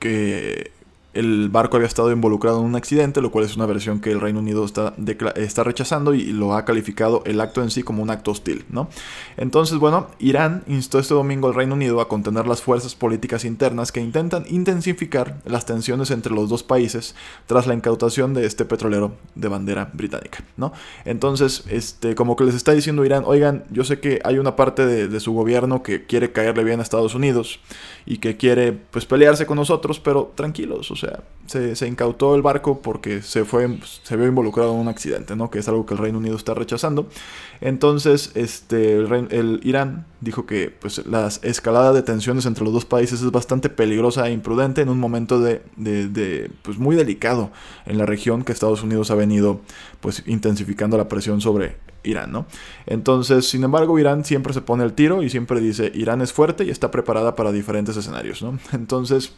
que 0.00 0.72
el 1.14 1.48
barco 1.48 1.76
había 1.76 1.88
estado 1.88 2.12
involucrado 2.12 2.60
en 2.60 2.66
un 2.66 2.76
accidente, 2.76 3.22
lo 3.22 3.30
cual 3.30 3.44
es 3.44 3.56
una 3.56 3.66
versión 3.66 4.00
que 4.00 4.12
el 4.12 4.20
Reino 4.20 4.40
Unido 4.40 4.64
está, 4.64 4.94
está 5.36 5.64
rechazando 5.64 6.14
y 6.14 6.32
lo 6.32 6.54
ha 6.54 6.64
calificado 6.64 7.22
el 7.24 7.40
acto 7.40 7.62
en 7.62 7.70
sí 7.70 7.82
como 7.82 8.02
un 8.02 8.10
acto 8.10 8.30
hostil, 8.30 8.64
¿no? 8.68 8.88
Entonces, 9.36 9.78
bueno, 9.78 10.08
Irán 10.18 10.64
instó 10.66 10.98
este 10.98 11.14
domingo 11.14 11.48
al 11.48 11.54
Reino 11.54 11.74
Unido 11.74 12.00
a 12.00 12.08
contener 12.08 12.46
las 12.46 12.60
fuerzas 12.60 12.94
políticas 12.94 13.44
internas 13.44 13.90
que 13.90 14.00
intentan 14.00 14.44
intensificar 14.48 15.38
las 15.44 15.64
tensiones 15.64 16.10
entre 16.10 16.32
los 16.32 16.48
dos 16.48 16.62
países 16.62 17.14
tras 17.46 17.66
la 17.66 17.74
incautación 17.74 18.34
de 18.34 18.44
este 18.44 18.64
petrolero 18.64 19.12
de 19.34 19.48
bandera 19.48 19.90
británica, 19.92 20.44
¿no? 20.56 20.72
Entonces, 21.04 21.64
este, 21.68 22.14
como 22.14 22.36
que 22.36 22.44
les 22.44 22.54
está 22.54 22.72
diciendo 22.72 23.04
Irán, 23.04 23.24
oigan, 23.26 23.64
yo 23.70 23.84
sé 23.84 23.98
que 23.98 24.20
hay 24.24 24.38
una 24.38 24.56
parte 24.56 24.86
de, 24.86 25.18
su 25.18 25.32
gobierno 25.32 25.82
que 25.82 26.06
quiere 26.06 26.30
caerle 26.30 26.62
bien 26.62 26.78
a 26.78 26.82
Estados 26.84 27.16
Unidos 27.16 27.58
y 28.06 28.18
que 28.18 28.36
quiere, 28.36 28.72
pues, 28.72 29.04
pelearse 29.04 29.46
con 29.46 29.56
nosotros, 29.56 29.98
pero 29.98 30.32
tranquilos, 30.36 30.92
sea, 30.98 31.22
se, 31.48 31.88
incautó 31.88 32.34
el 32.34 32.42
barco 32.42 32.80
porque 32.82 33.22
se, 33.22 33.44
fue, 33.44 33.78
se 34.02 34.16
vio 34.16 34.26
involucrado 34.26 34.74
en 34.74 34.80
un 34.80 34.88
accidente, 34.88 35.34
¿no? 35.34 35.50
Que 35.50 35.60
es 35.60 35.68
algo 35.68 35.86
que 35.86 35.94
el 35.94 35.98
Reino 35.98 36.18
Unido 36.18 36.36
está 36.36 36.54
rechazando. 36.54 37.08
Entonces, 37.60 38.32
este, 38.34 38.96
el, 38.96 39.60
Irán 39.62 40.06
dijo 40.20 40.46
que 40.46 40.70
pues, 40.70 41.06
la 41.06 41.28
escalada 41.42 41.92
de 41.92 42.02
tensiones 42.02 42.46
entre 42.46 42.64
los 42.64 42.72
dos 42.72 42.84
países 42.84 43.22
es 43.22 43.30
bastante 43.30 43.70
peligrosa 43.70 44.28
e 44.28 44.32
imprudente 44.32 44.82
en 44.82 44.88
un 44.90 44.98
momento 44.98 45.40
de, 45.40 45.62
de, 45.76 46.50
pues, 46.62 46.78
muy 46.78 46.96
delicado 46.96 47.50
en 47.86 47.98
la 47.98 48.06
región 48.06 48.44
que 48.44 48.52
Estados 48.52 48.82
Unidos 48.82 49.10
ha 49.10 49.14
venido 49.14 49.60
pues, 50.00 50.22
intensificando 50.26 50.98
la 50.98 51.08
presión 51.08 51.40
sobre 51.40 51.76
Irán, 52.04 52.30
¿no? 52.30 52.46
Entonces, 52.86 53.48
sin 53.48 53.64
embargo, 53.64 53.98
Irán 53.98 54.24
siempre 54.24 54.52
se 54.52 54.60
pone 54.60 54.84
el 54.84 54.92
tiro 54.92 55.22
y 55.22 55.30
siempre 55.30 55.60
dice, 55.60 55.90
Irán 55.94 56.20
es 56.20 56.32
fuerte 56.32 56.64
y 56.64 56.70
está 56.70 56.90
preparada 56.90 57.34
para 57.34 57.52
diferentes 57.52 57.96
escenarios, 57.96 58.42
¿no? 58.42 58.58
Entonces, 58.72 59.32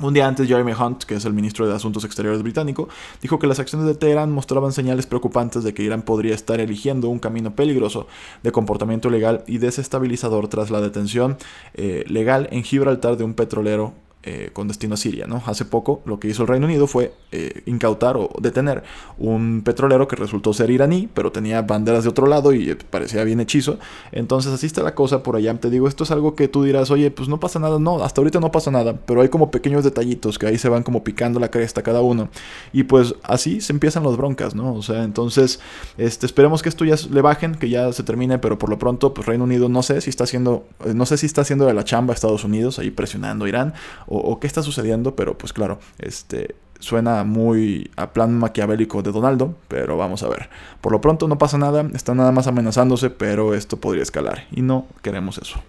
Un 0.00 0.12
día 0.12 0.26
antes, 0.26 0.48
Jeremy 0.48 0.72
Hunt, 0.72 1.04
que 1.04 1.14
es 1.14 1.24
el 1.24 1.34
ministro 1.34 1.68
de 1.68 1.74
Asuntos 1.74 2.04
Exteriores 2.04 2.42
británico, 2.42 2.88
dijo 3.22 3.38
que 3.38 3.46
las 3.46 3.60
acciones 3.60 3.86
de 3.86 3.94
Teherán 3.94 4.32
mostraban 4.32 4.72
señales 4.72 5.06
preocupantes 5.06 5.62
de 5.62 5.72
que 5.72 5.84
Irán 5.84 6.02
podría 6.02 6.34
estar 6.34 6.60
eligiendo 6.60 7.08
un 7.08 7.20
camino 7.20 7.54
peligroso 7.54 8.08
de 8.42 8.50
comportamiento 8.50 9.08
legal 9.08 9.44
y 9.46 9.58
desestabilizador 9.58 10.48
tras 10.48 10.70
la 10.70 10.80
detención 10.80 11.36
eh, 11.74 12.04
legal 12.08 12.48
en 12.50 12.64
Gibraltar 12.64 13.16
de 13.16 13.24
un 13.24 13.34
petrolero 13.34 13.94
eh, 14.26 14.48
con 14.54 14.68
destino 14.68 14.94
a 14.94 14.96
Siria. 14.96 15.26
¿no? 15.26 15.42
Hace 15.44 15.66
poco 15.66 16.00
lo 16.06 16.18
que 16.18 16.28
hizo 16.28 16.42
el 16.42 16.48
Reino 16.48 16.64
Unido 16.64 16.86
fue 16.86 17.12
eh, 17.30 17.62
incautar 17.66 18.16
o 18.16 18.30
detener 18.40 18.82
un 19.18 19.60
petrolero 19.62 20.08
que 20.08 20.16
resultó 20.16 20.54
ser 20.54 20.70
iraní, 20.70 21.10
pero 21.12 21.30
tenía 21.30 21.60
banderas 21.60 22.04
de 22.04 22.08
otro 22.08 22.26
lado 22.26 22.54
y 22.54 22.70
eh, 22.70 22.76
parecía 22.76 23.22
bien 23.24 23.40
hechizo. 23.40 23.78
Entonces 24.12 24.50
así 24.54 24.64
está 24.64 24.82
la 24.82 24.94
cosa 24.94 25.22
por 25.22 25.36
allá. 25.36 25.54
Te 25.60 25.68
digo, 25.68 25.88
esto 25.88 26.04
es 26.04 26.10
algo 26.10 26.34
que 26.36 26.48
tú 26.48 26.62
dirás, 26.62 26.90
oye, 26.90 27.10
pues 27.10 27.28
no 27.28 27.38
pasa 27.38 27.58
nada. 27.58 27.78
No, 27.78 28.02
hasta 28.02 28.22
ahorita 28.22 28.40
no 28.40 28.50
pasa 28.50 28.70
nada, 28.70 28.98
pero 29.04 29.20
hay 29.20 29.28
como 29.28 29.50
pequeños 29.50 29.84
detallitos 29.84 30.38
que 30.38 30.46
ahí 30.46 30.56
se 30.56 30.70
van 30.70 30.84
como 30.84 31.04
picando 31.04 31.38
la 31.38 31.50
cresta 31.50 31.82
cada 31.82 32.00
uno. 32.00 32.30
Y 32.72 32.84
pues 32.84 33.14
así 33.24 33.60
se 33.60 33.74
empiezan 33.74 34.04
las 34.04 34.16
broncas, 34.16 34.54
¿no? 34.54 34.74
O 34.74 34.80
sea, 34.80 35.04
entonces 35.04 35.60
este, 35.98 36.24
esperemos 36.24 36.62
que 36.62 36.70
esto 36.70 36.86
ya 36.86 36.96
le 37.10 37.20
bajen, 37.20 37.56
que 37.56 37.68
ya 37.68 37.92
se 37.92 38.02
termine, 38.02 38.38
pero 38.38 38.58
por 38.58 38.70
lo 38.70 38.78
pronto, 38.78 39.12
pues 39.12 39.26
Reino 39.26 39.44
Unido 39.44 39.68
no 39.68 39.82
sé 39.82 40.00
si 40.00 40.08
está 40.08 40.24
haciendo, 40.24 40.64
no 40.94 41.04
sé 41.04 41.18
si 41.18 41.26
está 41.26 41.42
haciendo 41.42 41.66
de 41.66 41.74
la 41.74 41.84
chamba 41.84 42.12
a 42.12 42.14
Estados 42.14 42.44
Unidos, 42.44 42.78
ahí 42.78 42.90
presionando 42.90 43.44
a 43.44 43.48
Irán 43.50 43.74
o, 44.18 44.40
qué 44.40 44.46
está 44.46 44.62
sucediendo, 44.62 45.16
pero 45.16 45.36
pues 45.36 45.52
claro, 45.52 45.78
este 45.98 46.54
suena 46.80 47.24
muy 47.24 47.90
a 47.96 48.12
plan 48.12 48.36
maquiavélico 48.36 49.02
de 49.02 49.12
Donaldo, 49.12 49.54
pero 49.68 49.96
vamos 49.96 50.22
a 50.22 50.28
ver. 50.28 50.50
Por 50.80 50.92
lo 50.92 51.00
pronto 51.00 51.28
no 51.28 51.38
pasa 51.38 51.56
nada, 51.56 51.88
están 51.94 52.18
nada 52.18 52.32
más 52.32 52.46
amenazándose, 52.46 53.10
pero 53.10 53.54
esto 53.54 53.78
podría 53.78 54.02
escalar 54.02 54.46
y 54.50 54.62
no 54.62 54.86
queremos 55.02 55.38
eso. 55.38 55.62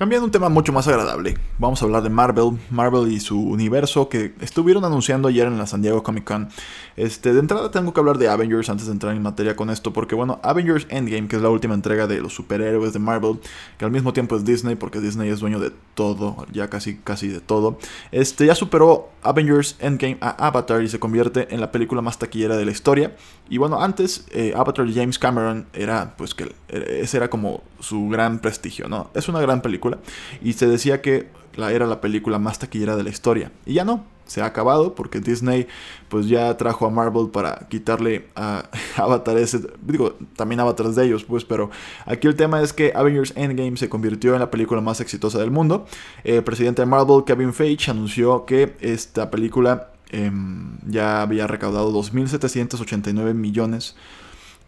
Cambiando 0.00 0.24
un 0.24 0.30
tema 0.30 0.48
mucho 0.48 0.72
más 0.72 0.88
agradable, 0.88 1.36
vamos 1.58 1.82
a 1.82 1.84
hablar 1.84 2.02
de 2.02 2.08
Marvel, 2.08 2.58
Marvel 2.70 3.12
y 3.12 3.20
su 3.20 3.38
universo 3.38 4.08
que 4.08 4.32
estuvieron 4.40 4.82
anunciando 4.86 5.28
ayer 5.28 5.46
en 5.46 5.58
la 5.58 5.66
San 5.66 5.82
Diego 5.82 6.02
Comic 6.02 6.24
Con. 6.24 6.48
Este, 6.96 7.34
de 7.34 7.40
entrada 7.40 7.70
tengo 7.70 7.92
que 7.92 8.00
hablar 8.00 8.16
de 8.16 8.26
Avengers 8.26 8.70
antes 8.70 8.86
de 8.86 8.92
entrar 8.92 9.14
en 9.14 9.20
materia 9.20 9.56
con 9.56 9.68
esto, 9.68 9.92
porque 9.92 10.14
bueno, 10.14 10.40
Avengers 10.42 10.86
Endgame, 10.88 11.28
que 11.28 11.36
es 11.36 11.42
la 11.42 11.50
última 11.50 11.74
entrega 11.74 12.06
de 12.06 12.22
los 12.22 12.32
superhéroes 12.32 12.94
de 12.94 12.98
Marvel, 12.98 13.40
que 13.76 13.84
al 13.84 13.90
mismo 13.90 14.14
tiempo 14.14 14.36
es 14.36 14.46
Disney, 14.46 14.74
porque 14.74 15.00
Disney 15.00 15.28
es 15.28 15.40
dueño 15.40 15.60
de 15.60 15.70
todo, 15.92 16.46
ya 16.50 16.70
casi 16.70 16.96
casi 16.96 17.28
de 17.28 17.40
todo, 17.40 17.76
este, 18.10 18.46
ya 18.46 18.54
superó 18.54 19.10
Avengers 19.22 19.76
Endgame 19.80 20.16
a 20.22 20.46
Avatar 20.46 20.82
y 20.82 20.88
se 20.88 20.98
convierte 20.98 21.54
en 21.54 21.60
la 21.60 21.72
película 21.72 22.00
más 22.00 22.18
taquillera 22.18 22.56
de 22.56 22.64
la 22.64 22.70
historia. 22.70 23.14
Y 23.50 23.58
bueno, 23.58 23.82
antes 23.82 24.24
eh, 24.30 24.54
Avatar 24.56 24.86
de 24.86 24.94
James 24.94 25.18
Cameron 25.18 25.66
era, 25.74 26.14
pues 26.16 26.34
que 26.34 26.54
ese 26.68 27.18
era 27.18 27.28
como 27.28 27.62
su 27.80 28.08
gran 28.08 28.38
prestigio, 28.38 28.88
¿no? 28.88 29.10
Es 29.14 29.28
una 29.28 29.40
gran 29.40 29.62
película 29.62 29.98
y 30.42 30.52
se 30.54 30.66
decía 30.66 31.02
que 31.02 31.28
la, 31.56 31.72
era 31.72 31.86
la 31.86 32.00
película 32.00 32.38
más 32.38 32.58
taquillera 32.58 32.96
de 32.96 33.02
la 33.02 33.10
historia. 33.10 33.52
Y 33.66 33.74
ya 33.74 33.84
no, 33.84 34.04
se 34.30 34.42
ha 34.42 34.46
acabado 34.46 34.94
porque 34.94 35.18
Disney 35.18 35.66
pues 36.08 36.28
ya 36.28 36.56
trajo 36.56 36.86
a 36.86 36.90
Marvel 36.90 37.30
para 37.30 37.66
quitarle 37.68 38.28
a 38.36 38.68
Avatar 38.96 39.36
ese, 39.38 39.60
digo, 39.82 40.14
también 40.36 40.60
Avatar 40.60 40.88
de 40.88 41.04
ellos, 41.04 41.24
pues, 41.24 41.44
pero 41.44 41.70
aquí 42.06 42.28
el 42.28 42.36
tema 42.36 42.62
es 42.62 42.72
que 42.72 42.92
Avengers 42.94 43.32
Endgame 43.36 43.76
se 43.76 43.88
convirtió 43.88 44.34
en 44.34 44.40
la 44.40 44.50
película 44.50 44.80
más 44.80 45.00
exitosa 45.00 45.38
del 45.40 45.50
mundo. 45.50 45.86
El 46.22 46.44
presidente 46.44 46.82
de 46.82 46.86
Marvel, 46.86 47.24
Kevin 47.26 47.52
Feige, 47.52 47.90
anunció 47.90 48.44
que 48.44 48.76
esta 48.80 49.30
película 49.30 49.90
em, 50.10 50.78
ya 50.86 51.22
había 51.22 51.48
recaudado 51.48 51.92
2.789 51.92 53.34
millones 53.34 53.96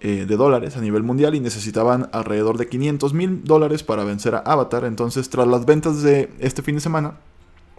eh, 0.04 0.26
de 0.26 0.36
dólares 0.36 0.76
a 0.76 0.80
nivel 0.80 1.04
mundial 1.04 1.36
y 1.36 1.40
necesitaban 1.40 2.08
alrededor 2.10 2.58
de 2.58 2.66
500 2.66 3.14
mil 3.14 3.44
dólares 3.44 3.84
para 3.84 4.02
vencer 4.02 4.34
a 4.34 4.38
Avatar. 4.38 4.84
Entonces, 4.84 5.30
tras 5.30 5.46
las 5.46 5.64
ventas 5.64 6.02
de 6.02 6.28
este 6.40 6.60
fin 6.60 6.74
de 6.74 6.80
semana, 6.80 7.20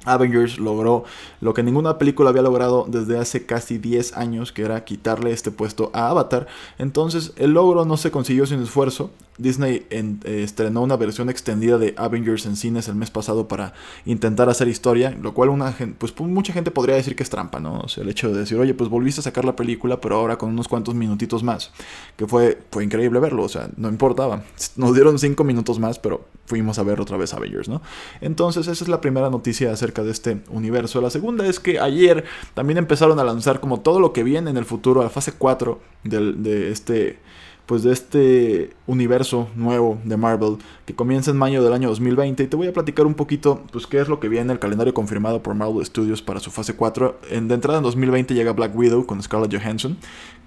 Avengers 0.05 0.59
logró 0.59 1.03
lo 1.41 1.53
que 1.53 1.63
ninguna 1.63 1.97
película 1.97 2.29
había 2.29 2.41
logrado 2.41 2.85
desde 2.87 3.17
hace 3.17 3.45
casi 3.45 3.77
10 3.77 4.17
años, 4.17 4.51
que 4.51 4.63
era 4.63 4.83
quitarle 4.83 5.31
este 5.31 5.51
puesto 5.51 5.91
a 5.93 6.09
Avatar. 6.09 6.47
Entonces 6.77 7.33
el 7.37 7.51
logro 7.51 7.85
no 7.85 7.97
se 7.97 8.11
consiguió 8.11 8.45
sin 8.45 8.61
esfuerzo. 8.61 9.11
Disney 9.37 9.85
eh, 9.89 10.43
estrenó 10.43 10.81
una 10.83 10.95
versión 10.95 11.29
extendida 11.29 11.77
de 11.77 11.95
Avengers 11.97 12.45
en 12.45 12.55
cines 12.55 12.87
el 12.87 12.95
mes 12.95 13.09
pasado 13.09 13.47
para 13.47 13.73
intentar 14.05 14.49
hacer 14.49 14.67
historia, 14.67 15.17
lo 15.21 15.33
cual 15.33 15.49
pues 15.97 16.19
mucha 16.19 16.53
gente 16.53 16.71
podría 16.71 16.95
decir 16.95 17.15
que 17.15 17.23
es 17.23 17.29
trampa, 17.29 17.59
¿no? 17.59 17.79
O 17.79 17.87
sea, 17.87 18.03
el 18.03 18.09
hecho 18.09 18.31
de 18.31 18.39
decir, 18.39 18.57
oye, 18.57 18.73
pues 18.73 18.89
volviste 18.89 19.21
a 19.21 19.23
sacar 19.23 19.45
la 19.45 19.55
película, 19.55 19.99
pero 19.99 20.17
ahora 20.17 20.37
con 20.37 20.49
unos 20.49 20.67
cuantos 20.67 20.93
minutitos 20.95 21.43
más, 21.43 21.71
que 22.15 22.27
fue, 22.27 22.59
fue 22.71 22.83
increíble 22.83 23.19
verlo, 23.19 23.43
o 23.43 23.49
sea, 23.49 23.69
no 23.75 23.89
importaba. 23.89 24.43
Nos 24.75 24.93
dieron 24.93 25.17
5 25.17 25.43
minutos 25.43 25.79
más, 25.79 25.99
pero 25.99 26.25
fuimos 26.45 26.77
a 26.77 26.83
ver 26.83 27.01
otra 27.01 27.17
vez 27.17 27.33
Avengers, 27.33 27.69
¿no? 27.69 27.81
Entonces 28.21 28.67
esa 28.67 28.83
es 28.83 28.87
la 28.87 29.01
primera 29.01 29.29
noticia 29.29 29.71
acerca 29.71 29.92
de 30.01 30.11
este 30.11 30.39
universo. 30.49 31.01
La 31.01 31.09
segunda 31.09 31.45
es 31.45 31.59
que 31.59 31.79
ayer 31.79 32.23
también 32.53 32.77
empezaron 32.77 33.19
a 33.19 33.23
lanzar 33.23 33.59
como 33.59 33.81
todo 33.81 33.99
lo 33.99 34.13
que 34.13 34.23
viene 34.23 34.49
en 34.49 34.57
el 34.57 34.65
futuro, 34.65 35.01
a 35.01 35.09
fase 35.09 35.33
4 35.33 35.79
de 36.03 36.71
este 36.71 37.19
pues 37.65 37.83
de 37.83 37.93
este 37.93 38.73
universo 38.87 39.47
nuevo 39.55 39.97
de 40.03 40.17
Marvel 40.17 40.57
que 40.85 40.95
comienza 40.95 41.31
en 41.31 41.37
mayo 41.37 41.63
del 41.63 41.71
año 41.71 41.87
2020 41.89 42.43
y 42.43 42.47
te 42.47 42.57
voy 42.57 42.67
a 42.67 42.73
platicar 42.73 43.05
un 43.05 43.13
poquito 43.13 43.63
pues 43.71 43.87
qué 43.87 44.01
es 44.01 44.09
lo 44.09 44.19
que 44.19 44.27
viene 44.27 44.51
el 44.51 44.59
calendario 44.59 44.93
confirmado 44.93 45.41
por 45.41 45.55
Marvel 45.55 45.85
Studios 45.85 46.21
para 46.21 46.39
su 46.39 46.51
fase 46.51 46.75
4. 46.75 47.19
En, 47.31 47.47
de 47.47 47.55
entrada 47.55 47.77
en 47.77 47.83
2020 47.83 48.33
llega 48.33 48.51
Black 48.51 48.75
Widow 48.75 49.05
con 49.05 49.21
Scarlett 49.23 49.53
Johansson, 49.53 49.97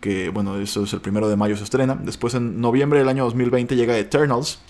que 0.00 0.28
bueno, 0.28 0.58
eso 0.58 0.84
es 0.84 0.92
el 0.92 1.00
primero 1.00 1.28
de 1.28 1.36
mayo 1.36 1.56
se 1.56 1.64
estrena. 1.64 1.94
Después 1.94 2.34
en 2.34 2.60
noviembre 2.60 2.98
del 2.98 3.08
año 3.08 3.24
2020 3.24 3.76
llega 3.76 3.96
Eternals, 3.96 4.60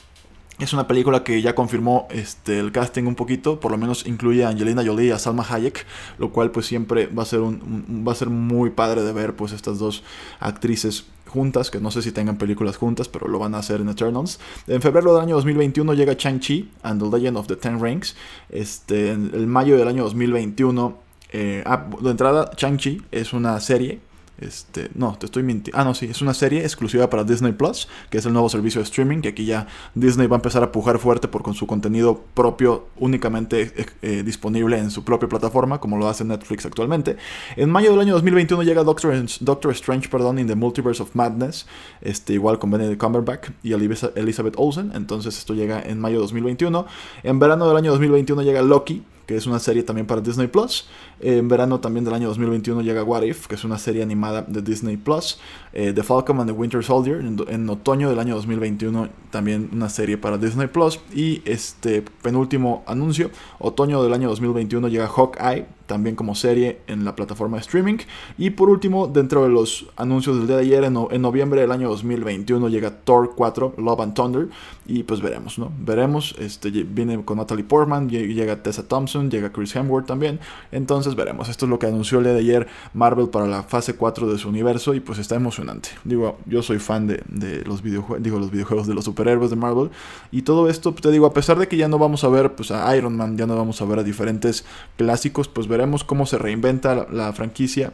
es 0.59 0.73
una 0.73 0.87
película 0.87 1.23
que 1.23 1.43
ya 1.43 1.55
confirmó 1.55 2.09
este, 2.11 2.59
el 2.59 2.73
casting 2.73 3.05
un 3.05 3.15
poquito, 3.15 3.61
por 3.61 3.71
lo 3.71 3.79
menos 3.79 4.07
incluye 4.07 4.45
a 4.45 4.49
Angelina 4.49 4.83
Jolie 4.85 5.09
y 5.09 5.11
a 5.11 5.19
Salma 5.19 5.45
Hayek, 5.49 5.85
lo 6.19 6.33
cual 6.33 6.51
pues 6.51 6.67
siempre 6.67 7.07
va 7.07 7.25
a 7.25 7.27
ser, 7.27 7.41
un, 7.41 8.05
va 8.07 8.13
a 8.13 8.15
ser 8.15 8.31
muy 8.31 8.71
padre 8.71 9.03
de 9.03 9.13
ver 9.13 9.37
pues 9.37 9.53
estas 9.53 9.79
dos 9.79 10.03
actrices 10.41 11.07
juntas, 11.27 11.71
que 11.71 11.81
no 11.81 11.91
sé 11.91 12.01
si 12.01 12.13
tengan 12.13 12.39
películas 12.39 12.79
juntas, 12.79 13.09
pero 13.09 13.29
lo 13.29 13.39
van 13.39 13.55
a 13.55 13.59
hacer 13.59 13.83
en 13.83 13.91
Eternals. 13.91 14.41
En 14.67 14.81
febrero 14.81 15.13
del 15.15 15.23
año 15.23 15.35
2021 15.35 15.93
llega 15.93 16.15
Shang-Chi 16.15 16.71
and 16.83 17.03
the 17.03 17.17
Legend 17.17 17.37
of 17.37 17.47
the 17.49 17.57
Ten 17.57 17.83
Rings. 17.83 18.17
Este, 18.49 19.11
en 19.11 19.33
el 19.35 19.47
mayo 19.47 19.77
del 19.77 19.89
año 19.89 20.05
2021, 20.05 20.97
eh, 21.33 21.63
ah, 21.67 21.87
de 22.01 22.11
entrada, 22.11 22.51
Shang-Chi 22.57 23.03
es 23.11 23.35
una 23.35 23.61
serie 23.61 24.01
este, 24.38 24.90
no, 24.95 25.16
te 25.19 25.26
estoy 25.26 25.43
mintiendo. 25.43 25.81
Ah, 25.81 25.85
no, 25.85 25.95
sí, 25.95 26.07
es 26.07 26.21
una 26.21 26.35
serie 26.35 26.61
exclusiva 26.61 27.09
para 27.09 27.25
Disney 27.25 27.52
Plus, 27.52 27.88
que 28.11 28.19
es 28.19 28.26
el 28.26 28.33
nuevo 28.33 28.49
servicio 28.49 28.81
de 28.81 28.85
streaming, 28.85 29.21
que 29.23 29.28
aquí 29.28 29.47
ya 29.47 29.66
Disney 29.95 30.26
va 30.26 30.37
a 30.37 30.38
empezar 30.38 30.62
a 30.62 30.73
pujar 30.73 30.99
fuerte 30.99 31.28
por 31.28 31.43
con 31.43 31.55
su 31.55 31.66
contenido 31.66 32.23
propio 32.35 32.87
únicamente 32.99 33.73
eh, 33.76 33.87
eh, 34.02 34.23
disponible 34.23 34.78
en 34.78 34.90
su 34.90 35.05
propia 35.05 35.28
plataforma, 35.28 35.81
como 35.81 35.97
lo 35.97 36.09
hace 36.09 36.25
Netflix 36.25 36.66
actualmente. 36.66 37.16
En 37.57 37.71
mayo 37.71 37.90
del 37.90 38.00
año 38.00 38.14
2021 38.14 38.62
llega 38.62 38.85
Doctor, 38.85 39.14
Doctor 39.40 39.73
Strange, 39.73 40.09
perdón, 40.09 40.38
in 40.38 40.47
the 40.47 40.55
Multiverse 40.55 41.02
of 41.02 41.14
Madness, 41.14 41.66
este, 42.02 42.35
igual 42.35 42.59
con 42.59 42.71
Benedict 42.71 43.00
Cumberbatch 43.00 43.50
y 43.62 43.73
Elizabeth 43.73 44.55
Olsen, 44.57 44.93
entonces 44.95 45.38
esto 45.38 45.55
llega 45.55 45.83
en 45.83 45.99
mayo 45.99 46.16
de 46.16 46.23
2021. 46.23 46.87
En 47.23 47.38
verano 47.38 47.66
del 47.69 47.76
año 47.76 47.90
2021 47.93 48.43
llega 48.43 48.62
Loki, 48.62 49.02
que 49.26 49.37
es 49.37 49.47
una 49.47 49.59
serie 49.59 49.83
también 49.83 50.06
para 50.06 50.21
Disney 50.21 50.47
Plus. 50.47 50.88
en 51.21 51.49
verano 51.49 51.80
también 51.80 52.04
del 52.04 52.14
año 52.14 52.28
2021 52.28 52.83
llega 52.83 53.02
What 53.02 53.23
If, 53.23 53.47
que 53.47 53.56
es 53.56 53.64
una 53.64 53.78
serie 53.78 54.02
animada 54.02 54.42
de 54.42 54.62
Disney 54.62 54.97
Plus. 54.97 55.38
Eh, 55.73 55.92
the 55.92 56.02
Falcon 56.02 56.38
and 56.38 56.50
the 56.50 56.56
Winter 56.56 56.83
Soldier, 56.83 57.21
en, 57.21 57.68
otoño 57.68 58.09
del 58.09 58.18
año 58.18 58.35
2021 58.37 59.09
también 59.30 59.68
una 59.73 59.88
serie 59.88 60.16
para 60.16 60.38
Disney 60.38 60.68
Plus. 60.68 61.00
Y 61.12 61.42
este 61.45 62.02
penúltimo 62.23 62.85
anuncio, 62.87 63.30
otoño 63.59 64.02
del 64.02 64.12
año 64.14 64.28
2021 64.28 64.88
llega 64.88 65.09
Hawkeye, 65.09 65.66
también 65.87 66.16
como 66.16 66.35
serie 66.35 66.81
en 66.87 67.05
la 67.05 67.16
plataforma 67.16 67.57
de 67.57 67.62
streaming. 67.62 67.99
Y 68.38 68.50
por 68.50 68.71
último, 68.71 69.07
dentro 69.07 69.43
de 69.45 69.49
los 69.49 69.87
anuncios 69.97 70.37
del 70.38 70.47
día 70.47 70.57
de 70.57 70.62
ayer, 70.62 70.85
en, 70.85 70.97
en, 71.11 71.23
noviembre 71.23 71.61
del 71.61 71.73
año 71.73 71.88
2021 71.88 72.69
llega 72.69 72.90
Thor 72.90 73.35
4, 73.35 73.75
Love 73.78 74.00
and 74.00 74.14
Thunder. 74.14 74.49
Y 74.87 75.02
pues 75.02 75.21
veremos, 75.21 75.59
¿no? 75.59 75.73
Veremos. 75.78 76.35
Este, 76.38 76.71
viene 76.71 77.25
con 77.25 77.38
Natalie 77.38 77.64
Portman, 77.64 78.09
llega 78.09 78.62
Tessa 78.62 78.87
Thompson, 78.87 79.31
llega 79.31 79.50
Chris 79.50 79.75
Hemsworth 79.75 80.07
también. 80.07 80.40
Entonces 80.73 81.14
veremos. 81.14 81.49
Esto 81.49 81.66
es 81.66 81.71
lo 81.71 81.78
que 81.78 81.87
anunció 81.87 82.19
el 82.19 82.25
día 82.25 82.33
de 82.35 82.40
ayer 82.40 82.66
Marvel 82.95 83.28
para 83.28 83.47
la 83.47 83.62
fase 83.62 83.95
4 83.95 84.31
de 84.31 84.38
su 84.38 84.49
universo. 84.49 84.95
Y 84.95 85.00
pues 85.00 85.19
está 85.19 85.35
emocionante. 85.35 85.90
Digo, 86.05 86.38
yo 86.47 86.62
soy 86.62 86.78
fan 86.78 87.07
de, 87.07 87.23
de 87.28 87.64
los 87.64 87.83
videojuegos, 87.83 88.23
digo, 88.23 88.38
los 88.38 88.50
videojuegos 88.50 88.87
de 88.87 88.95
los 88.95 89.05
superhéroes 89.05 89.50
de 89.50 89.57
Marvel. 89.57 89.90
Y 90.31 90.43
todo 90.43 90.69
esto, 90.69 90.93
te 90.93 91.11
digo, 91.11 91.26
a 91.26 91.33
pesar 91.33 91.59
de 91.59 91.69
que 91.69 91.76
ya 91.76 91.88
no 91.88 91.99
vamos 91.99 92.25
a 92.25 92.28
ver 92.28 92.55
pues, 92.55 92.71
a 92.71 92.97
Iron 92.97 93.16
Man, 93.16 93.37
ya 93.37 93.47
no 93.47 93.57
vamos 93.57 93.81
a 93.81 93.85
ver 93.85 93.99
a 93.99 94.02
diferentes 94.02 94.64
clásicos, 94.97 95.49
pues 95.49 95.69
veremos 95.76 96.04
cómo 96.04 96.25
se 96.25 96.38
reinventa 96.38 97.06
la, 97.11 97.33
franquicia 97.35 97.92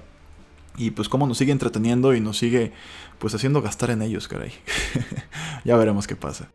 y 0.76 0.92
pues 0.92 1.08
cómo 1.08 1.26
nos 1.26 1.38
sigue 1.38 1.50
entreteniendo 1.50 2.14
y 2.14 2.20
nos 2.20 2.38
sigue 2.38 2.72
pues 3.18 3.34
haciendo 3.34 3.60
gastar 3.60 3.90
en 3.90 4.02
ellos, 4.02 4.28
caray. 4.28 4.52
ya 5.64 5.76
veremos 5.76 6.06
qué 6.06 6.14
pasa. 6.14 6.48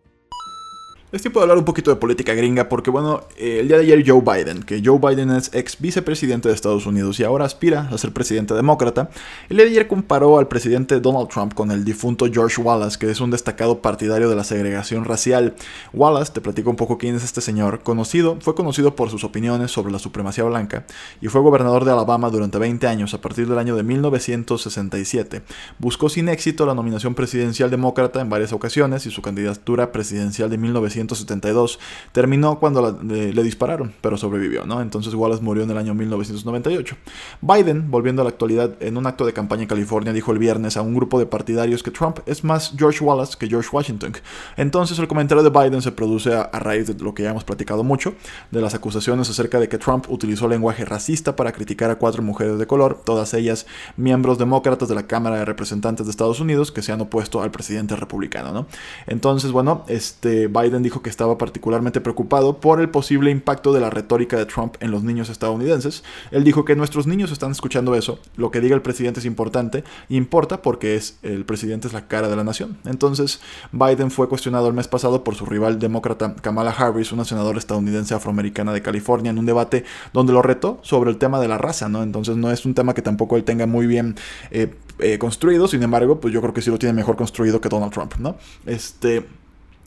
Es 1.10 1.22
tiempo 1.22 1.40
de 1.40 1.46
hablar 1.46 1.58
un 1.58 1.64
poquito 1.64 1.90
de 1.90 1.96
política 1.96 2.34
gringa 2.34 2.68
porque, 2.68 2.90
bueno, 2.90 3.22
eh, 3.38 3.60
el 3.62 3.70
día 3.70 3.78
de 3.78 3.84
ayer 3.84 4.04
Joe 4.06 4.20
Biden, 4.20 4.62
que 4.62 4.82
Joe 4.84 5.00
Biden 5.00 5.32
es 5.32 5.50
ex 5.54 5.80
vicepresidente 5.80 6.50
de 6.50 6.54
Estados 6.54 6.86
Unidos 6.86 7.18
y 7.22 7.24
ahora 7.24 7.46
aspira 7.46 7.88
a 7.90 7.98
ser 7.98 8.12
presidente 8.12 8.54
demócrata, 8.54 9.10
el 9.48 9.56
día 9.56 9.66
de 9.68 9.72
ayer 9.72 9.88
comparó 9.88 10.38
al 10.38 10.50
presidente 10.50 11.00
Donald 11.00 11.30
Trump 11.30 11.54
con 11.54 11.72
el 11.72 11.86
difunto 11.86 12.26
George 12.30 12.62
Wallace, 12.62 13.00
que 13.00 13.10
es 13.10 13.22
un 13.22 13.32
destacado 13.32 13.82
partidario 13.82 14.30
de 14.30 14.36
la 14.36 14.44
segregación 14.44 15.06
racial. 15.06 15.56
Wallace, 15.94 16.34
te 16.34 16.42
platico 16.42 16.70
un 16.70 16.76
poco 16.76 16.98
quién 16.98 17.16
es 17.16 17.24
este 17.24 17.40
señor, 17.40 17.84
conocido, 17.84 18.38
fue 18.42 18.54
conocido 18.54 18.94
por 18.98 19.10
sus 19.10 19.24
opiniones 19.24 19.72
sobre 19.72 19.94
la 19.94 20.00
supremacía 20.00 20.44
blanca 20.44 20.86
y 21.22 21.30
fue 21.30 21.40
gobernador 21.40 21.86
de 21.86 21.92
Alabama 21.92 22.30
durante 22.30 22.58
20 22.58 22.86
años 22.86 23.14
a 23.14 23.22
partir 23.22 23.48
del 23.48 23.60
año 23.60 23.78
de 23.78 23.84
1967. 23.84 25.42
Buscó 25.80 26.10
sin 26.10 26.28
éxito 26.28 26.66
la 26.66 26.76
nominación 26.76 27.16
presidencial 27.16 27.72
demócrata 27.72 28.20
en 28.20 28.30
varias 28.30 28.52
ocasiones 28.52 29.06
y 29.06 29.10
su 29.10 29.22
candidatura 29.22 29.94
presidencial 29.94 30.50
de 30.50 30.58
1967 30.58 30.97
1972. 30.98 31.80
Terminó 32.12 32.60
cuando 32.60 33.00
le, 33.04 33.44
dispararon, 33.44 33.94
pero 34.02 34.18
sobrevivió, 34.18 34.66
¿no? 34.66 34.82
Entonces 34.82 35.14
Wallace 35.14 35.44
murió 35.44 35.64
en 35.64 35.72
el 35.72 35.78
año 35.78 35.94
1998. 35.94 36.96
Biden, 37.42 37.92
volviendo 37.92 38.22
a 38.22 38.26
la 38.26 38.30
actualidad, 38.30 38.72
en 38.80 38.98
un 38.98 39.08
acto 39.08 39.26
de 39.26 39.34
campaña 39.34 39.64
en 39.64 39.68
California, 39.68 40.14
dijo 40.14 40.32
el 40.32 40.40
viernes 40.40 40.78
a 40.78 40.82
un 40.82 40.96
grupo 40.96 41.20
de 41.20 41.26
partidarios 41.26 41.84
que 41.84 41.92
Trump 41.92 42.20
es 42.26 42.44
más 42.44 42.74
George 42.78 43.04
Wallace 43.04 43.38
que 43.38 43.48
George 43.48 43.70
Washington. 43.72 44.14
Entonces 44.56 44.98
el 45.00 45.08
comentario 45.08 45.44
de 45.44 45.50
Biden 45.50 45.82
se 45.82 45.92
produce 45.92 46.34
a, 46.34 46.42
a 46.42 46.60
raíz 46.60 46.88
de 46.88 46.94
lo 47.04 47.14
que 47.14 47.24
ya 47.24 47.32
hemos 47.32 47.44
platicado 47.44 47.84
mucho, 47.84 48.16
de 48.52 48.62
las 48.62 48.74
acusaciones 48.74 49.30
acerca 49.30 49.60
de 49.60 49.70
que 49.70 49.78
Trump 49.78 50.06
utilizó 50.10 50.48
lenguaje 50.48 50.86
racista 50.86 51.36
para 51.36 51.52
criticar 51.52 51.92
a 51.92 51.96
cuatro 51.96 52.24
mujeres 52.24 52.58
de 52.58 52.68
color, 52.68 53.02
todas 53.04 53.34
ellas 53.34 53.66
miembros 53.96 54.38
demócratas 54.38 54.90
de 54.90 54.96
la 54.96 55.08
Cámara 55.08 55.38
de 55.38 55.46
Representantes 55.46 56.06
de 56.06 56.12
Estados 56.12 56.40
Unidos 56.40 56.72
que 56.72 56.82
se 56.82 56.92
han 56.92 57.02
opuesto 57.02 57.42
al 57.42 57.52
presidente 57.52 57.96
republicano, 57.96 58.52
¿no? 58.52 58.68
Entonces, 59.08 59.52
bueno, 59.52 59.84
este 59.88 60.48
Biden 60.48 60.84
dijo 60.88 61.02
que 61.02 61.10
estaba 61.10 61.38
particularmente 61.38 62.00
preocupado 62.00 62.62
por 62.62 62.80
el 62.80 62.90
posible 62.90 63.30
impacto 63.30 63.74
de 63.74 63.82
la 63.82 63.90
retórica 63.90 64.38
de 64.38 64.46
Trump 64.46 64.78
en 64.80 64.90
los 64.90 65.04
niños 65.04 65.28
estadounidenses. 65.28 66.06
Él 66.32 66.46
dijo 66.46 66.64
que 66.64 66.78
nuestros 66.78 67.08
niños 67.08 67.30
están 67.34 67.52
escuchando 67.52 67.94
eso, 67.94 68.20
lo 68.38 68.52
que 68.52 68.62
diga 68.62 68.74
el 68.74 68.82
presidente 68.82 69.20
es 69.20 69.26
importante, 69.26 69.84
importa 70.08 70.62
porque 70.62 70.96
es 70.96 71.20
el 71.24 71.44
presidente 71.44 71.88
es 71.88 71.94
la 71.94 72.08
cara 72.08 72.30
de 72.30 72.38
la 72.38 72.46
nación. 72.46 72.78
Entonces, 72.86 73.42
Biden 73.74 74.12
fue 74.12 74.30
cuestionado 74.30 74.70
el 74.70 74.74
mes 74.74 74.88
pasado 74.88 75.26
por 75.26 75.36
su 75.36 75.46
rival 75.46 75.78
demócrata 75.78 76.36
Kamala 76.36 76.72
Harris, 76.72 77.12
una 77.12 77.26
senadora 77.26 77.60
estadounidense 77.60 78.14
afroamericana 78.14 78.72
de 78.72 78.82
California, 78.82 79.32
en 79.32 79.40
un 79.40 79.46
debate 79.46 79.84
donde 80.14 80.32
lo 80.32 80.42
retó 80.42 80.80
sobre 80.84 81.10
el 81.10 81.18
tema 81.18 81.42
de 81.42 81.50
la 81.50 81.58
raza, 81.58 81.90
¿no? 81.90 82.02
Entonces 82.02 82.38
no 82.38 82.50
es 82.50 82.66
un 82.66 82.74
tema 82.74 82.94
que 82.94 83.02
tampoco 83.02 83.36
él 83.36 83.44
tenga 83.44 83.66
muy 83.66 83.88
bien 83.88 84.16
eh, 84.52 84.74
eh, 85.00 85.18
construido, 85.18 85.68
sin 85.68 85.84
embargo, 85.84 86.22
pues 86.22 86.34
yo 86.34 86.40
creo 86.40 86.54
que 86.54 86.62
sí 86.62 86.70
lo 86.70 86.80
tiene 86.80 86.94
mejor 86.94 87.18
construido 87.18 87.60
que 87.60 87.68
Donald 87.68 87.92
Trump, 87.92 88.14
¿no? 88.20 88.38
Este 88.66 89.26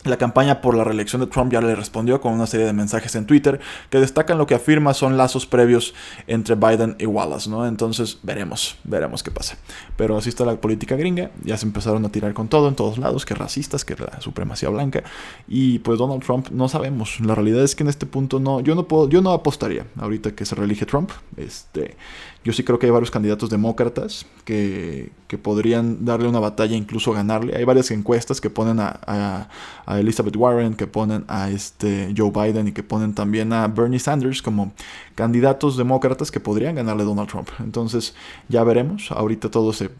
la 0.05 0.17
campaña 0.17 0.61
por 0.61 0.75
la 0.75 0.85
reelección 0.85 1.21
de 1.21 1.27
Trump 1.27 1.53
ya 1.53 1.61
le 1.61 1.75
respondió 1.75 2.21
con 2.21 2.33
una 2.33 2.47
serie 2.47 2.67
de 2.67 2.73
mensajes 2.73 3.15
en 3.17 3.27
Twitter 3.27 3.61
que 3.91 3.99
destacan 3.99 4.39
lo 4.39 4.47
que 4.47 4.55
afirma 4.55 4.95
son 4.95 5.17
lazos 5.17 5.47
previos 5.47 5.95
entre 6.27 6.55
Biden 6.55 6.97
y 6.99 7.07
Wallace, 7.07 7.51
¿no? 7.51 7.67
Entonces 7.67 8.19
veremos, 8.23 8.77
veremos 8.85 9.23
qué 9.23 9.31
pasa. 9.31 9.57
Pero 9.97 10.17
así 10.17 10.31
está 10.31 10.45
la 10.45 10.57
política 10.57 10.97
gringa, 10.97 11.31
ya 11.43 11.57
se 11.57 11.67
empezaron 11.67 12.05
a 12.07 12.09
tirar 12.11 12.33
con 12.33 12.49
todo 12.49 12.69
en 12.69 12.75
todos 12.75 12.99
lados, 12.99 13.27
que 13.27 13.35
racistas, 13.35 13.85
que 13.85 13.97
la 13.97 14.21
supremacía 14.21 14.69
blanca 14.71 15.03
y 15.47 15.81
pues 15.81 15.99
Donald 15.99 16.23
Trump 16.23 16.49
no 16.51 16.69
sabemos. 16.69 17.21
La 17.21 17.35
realidad 17.35 17.63
es 17.63 17.75
que 17.75 17.83
en 17.83 17.91
este 17.91 18.07
punto 18.07 18.41
no, 18.41 18.61
yo 18.61 18.75
no 18.75 18.89
puedo, 18.89 19.09
yo 19.09 19.21
no 19.21 19.33
apostaría 19.33 19.87
ahorita 19.99 20.35
que 20.35 20.47
se 20.47 20.55
reelige 20.55 20.87
Trump. 20.87 21.11
Este, 21.37 21.97
yo 22.43 22.53
sí 22.55 22.65
creo 22.65 22.79
que 22.79 22.87
hay 22.87 22.93
varios 22.93 23.11
candidatos 23.11 23.51
demócratas 23.51 24.25
que, 24.45 25.13
podrían 25.43 26.05
darle 26.05 26.29
una 26.29 26.41
batalla, 26.41 26.75
incluso 26.75 27.13
ganarle. 27.13 27.55
Hay 27.57 27.65
varias 27.65 27.91
encuestas 27.91 28.41
que 28.41 28.51
ponen 28.51 28.79
a, 28.81 29.49
Elizabeth 29.87 30.37
Warren, 30.37 30.75
que 30.75 30.87
ponen 30.87 31.25
a 31.29 31.51
este 31.51 32.13
Joe 32.17 32.31
Biden 32.31 32.69
y 32.69 32.73
que 32.73 32.83
ponen 32.83 33.15
también 33.15 33.53
a 33.53 33.69
Bernie 33.69 33.99
Sanders 33.99 34.43
como 34.43 34.73
candidatos 35.15 35.77
demócratas 35.77 36.31
que 36.31 36.41
podrían 36.41 36.77
ganarle 36.77 37.03
a 37.03 37.07
Donald 37.07 37.29
Trump. 37.29 37.49
Entonces 37.61 38.15
ya 38.49 38.65
veremos. 38.65 39.11
Ahorita 39.13 39.51
todo 39.51 39.73
se 39.73 39.91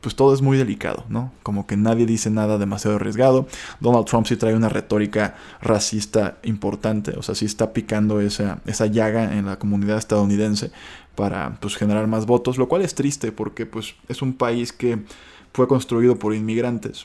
pues 0.00 0.16
todo 0.16 0.32
es 0.32 0.40
muy 0.40 0.56
delicado, 0.56 1.04
¿no? 1.08 1.30
Como 1.42 1.66
que 1.66 1.76
nadie 1.76 2.06
dice 2.06 2.30
nada 2.30 2.56
demasiado 2.58 2.96
arriesgado. 2.96 3.46
Donald 3.80 4.06
Trump 4.06 4.26
sí 4.26 4.36
trae 4.36 4.54
una 4.54 4.68
retórica 4.68 5.34
racista 5.60 6.38
importante, 6.42 7.12
o 7.18 7.22
sea, 7.22 7.34
sí 7.34 7.44
está 7.44 7.72
picando 7.74 8.20
esa, 8.20 8.60
esa 8.64 8.86
llaga 8.86 9.36
en 9.36 9.46
la 9.46 9.58
comunidad 9.58 9.98
estadounidense 9.98 10.70
para 11.20 11.56
pues, 11.60 11.76
generar 11.76 12.06
más 12.06 12.24
votos, 12.24 12.56
lo 12.56 12.66
cual 12.66 12.80
es 12.80 12.94
triste 12.94 13.30
porque 13.30 13.66
pues, 13.66 13.94
es 14.08 14.22
un 14.22 14.32
país 14.32 14.72
que 14.72 15.04
fue 15.52 15.68
construido 15.68 16.18
por 16.18 16.34
inmigrantes. 16.34 17.04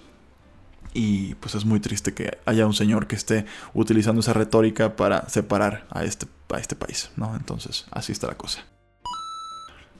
Y 0.93 1.36
pues 1.36 1.53
es 1.53 1.65
muy 1.65 1.81
triste 1.81 2.13
que 2.13 2.38
haya 2.45 2.65
un 2.65 2.74
señor 2.74 3.07
que 3.07 3.17
esté 3.17 3.45
utilizando 3.74 4.22
esa 4.22 4.31
retórica 4.31 4.95
para 4.95 5.27
separar 5.27 5.86
a 5.89 6.05
este, 6.05 6.27
a 6.53 6.60
este 6.60 6.77
país, 6.77 7.12
¿no? 7.17 7.36
Entonces, 7.36 7.88
así 7.91 8.13
está 8.13 8.27
la 8.27 8.38
cosa. 8.38 8.63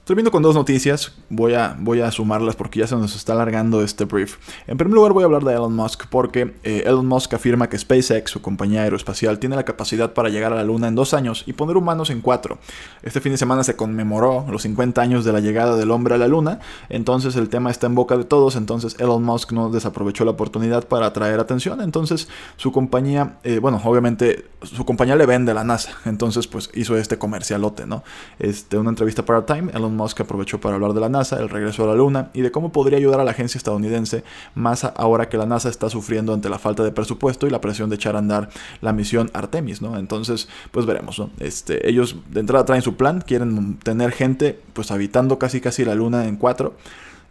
Termino 0.06 0.30
con 0.30 0.44
dos 0.44 0.54
noticias, 0.54 1.14
voy 1.30 1.56
a, 1.56 1.76
voy 1.80 2.02
a 2.02 2.12
sumarlas 2.12 2.56
porque 2.56 2.78
ya 2.78 2.86
se 2.86 2.96
nos 2.96 3.16
está 3.16 3.34
alargando 3.34 3.82
este 3.82 4.06
brief. 4.06 4.38
En 4.68 4.78
primer 4.78 4.94
lugar 4.94 5.14
voy 5.14 5.24
a 5.24 5.26
hablar 5.26 5.44
de 5.44 5.54
Elon 5.54 5.76
Musk 5.76 6.06
porque 6.12 6.54
eh, 6.64 6.84
Elon 6.86 7.08
Musk 7.08 7.34
afirma 7.34 7.70
que 7.70 7.80
SpaceX, 7.80 8.30
su 8.30 8.40
compañía 8.40 8.84
aeroespacial, 8.84 9.40
tiene 9.40 9.56
la 9.56 9.66
capacidad 9.66 10.14
para 10.14 10.30
llegar 10.30 10.54
a 10.54 10.58
la 10.58 10.64
Luna 10.64 10.90
en 10.90 10.94
dos 10.94 11.16
años 11.16 11.44
y 11.48 11.54
poner 11.54 11.76
humanos 11.76 12.12
en 12.12 12.22
cuatro. 12.22 12.60
Este 13.02 13.20
fin 13.20 13.32
de 13.32 13.40
semana 13.40 13.64
se 13.64 13.76
conmemoró 13.76 14.46
los 14.48 14.62
50 14.62 15.02
años 15.02 15.26
de 15.26 15.34
la 15.34 15.40
llegada 15.40 15.76
del 15.76 15.90
hombre 15.90 16.14
a 16.14 16.18
la 16.20 16.28
Luna, 16.28 16.60
entonces 16.90 17.36
el 17.36 17.50
tema 17.50 17.72
está 17.72 17.88
en 17.88 17.96
boca 17.96 18.16
de 18.16 18.26
todos, 18.26 18.58
entonces 18.58 18.96
Elon 19.00 19.24
Musk 19.24 19.54
no 19.54 19.72
desaprovechó 19.72 20.24
la 20.24 20.32
oportunidad 20.32 20.88
para 20.88 21.08
atraer 21.08 21.40
atención, 21.40 21.82
entonces 21.82 22.28
su 22.58 22.72
compañía, 22.72 23.40
eh, 23.44 23.58
bueno, 23.58 23.82
obviamente 23.84 24.46
su 24.62 24.86
compañía 24.86 25.16
le 25.16 25.26
vende 25.26 25.50
a 25.52 25.56
la 25.56 25.64
NASA, 25.64 25.94
entonces 26.06 26.46
pues 26.46 26.70
hizo 26.76 26.96
este 26.96 27.18
comercialote, 27.18 27.88
¿no? 27.88 28.04
Este, 28.38 28.78
una 28.78 28.92
entrevista 28.92 29.26
para 29.26 29.48
Time, 29.48 29.72
Elon 29.74 29.95
Musk 29.96 30.22
aprovechó 30.22 30.60
para 30.60 30.76
hablar 30.76 30.94
de 30.94 31.02
la 31.02 31.10
NASA, 31.10 31.40
el 31.40 31.50
regreso 31.50 31.84
a 31.84 31.88
la 31.88 31.96
Luna 31.96 32.30
y 32.34 32.42
de 32.42 32.52
cómo 32.52 32.72
podría 32.72 32.98
ayudar 32.98 33.20
a 33.20 33.24
la 33.24 33.32
agencia 33.32 33.58
estadounidense 33.58 34.24
más 34.54 34.84
ahora 34.84 35.30
que 35.30 35.38
la 35.38 35.46
NASA 35.46 35.70
está 35.70 35.90
sufriendo 35.90 36.34
ante 36.34 36.50
la 36.50 36.60
falta 36.60 36.84
de 36.84 36.92
presupuesto 36.92 37.48
y 37.48 37.50
la 37.50 37.62
presión 37.62 37.90
de 37.90 37.96
echar 37.96 38.16
a 38.16 38.20
andar 38.20 38.50
la 38.82 38.94
misión 38.94 39.32
Artemis, 39.34 39.82
¿no? 39.82 39.98
Entonces, 39.98 40.48
pues 40.72 40.86
veremos, 40.86 41.20
¿no? 41.20 41.30
Este, 41.40 41.90
ellos 41.90 42.18
de 42.30 42.40
entrada 42.40 42.66
traen 42.66 42.82
su 42.82 42.96
plan, 42.96 43.22
quieren 43.26 43.78
tener 43.78 44.12
gente 44.12 44.60
pues 44.74 44.92
habitando 44.92 45.40
casi 45.40 45.62
casi 45.62 45.86
la 45.86 45.96
Luna 45.96 46.28
en 46.28 46.38
cuatro. 46.38 46.76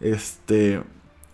Este, 0.01 0.81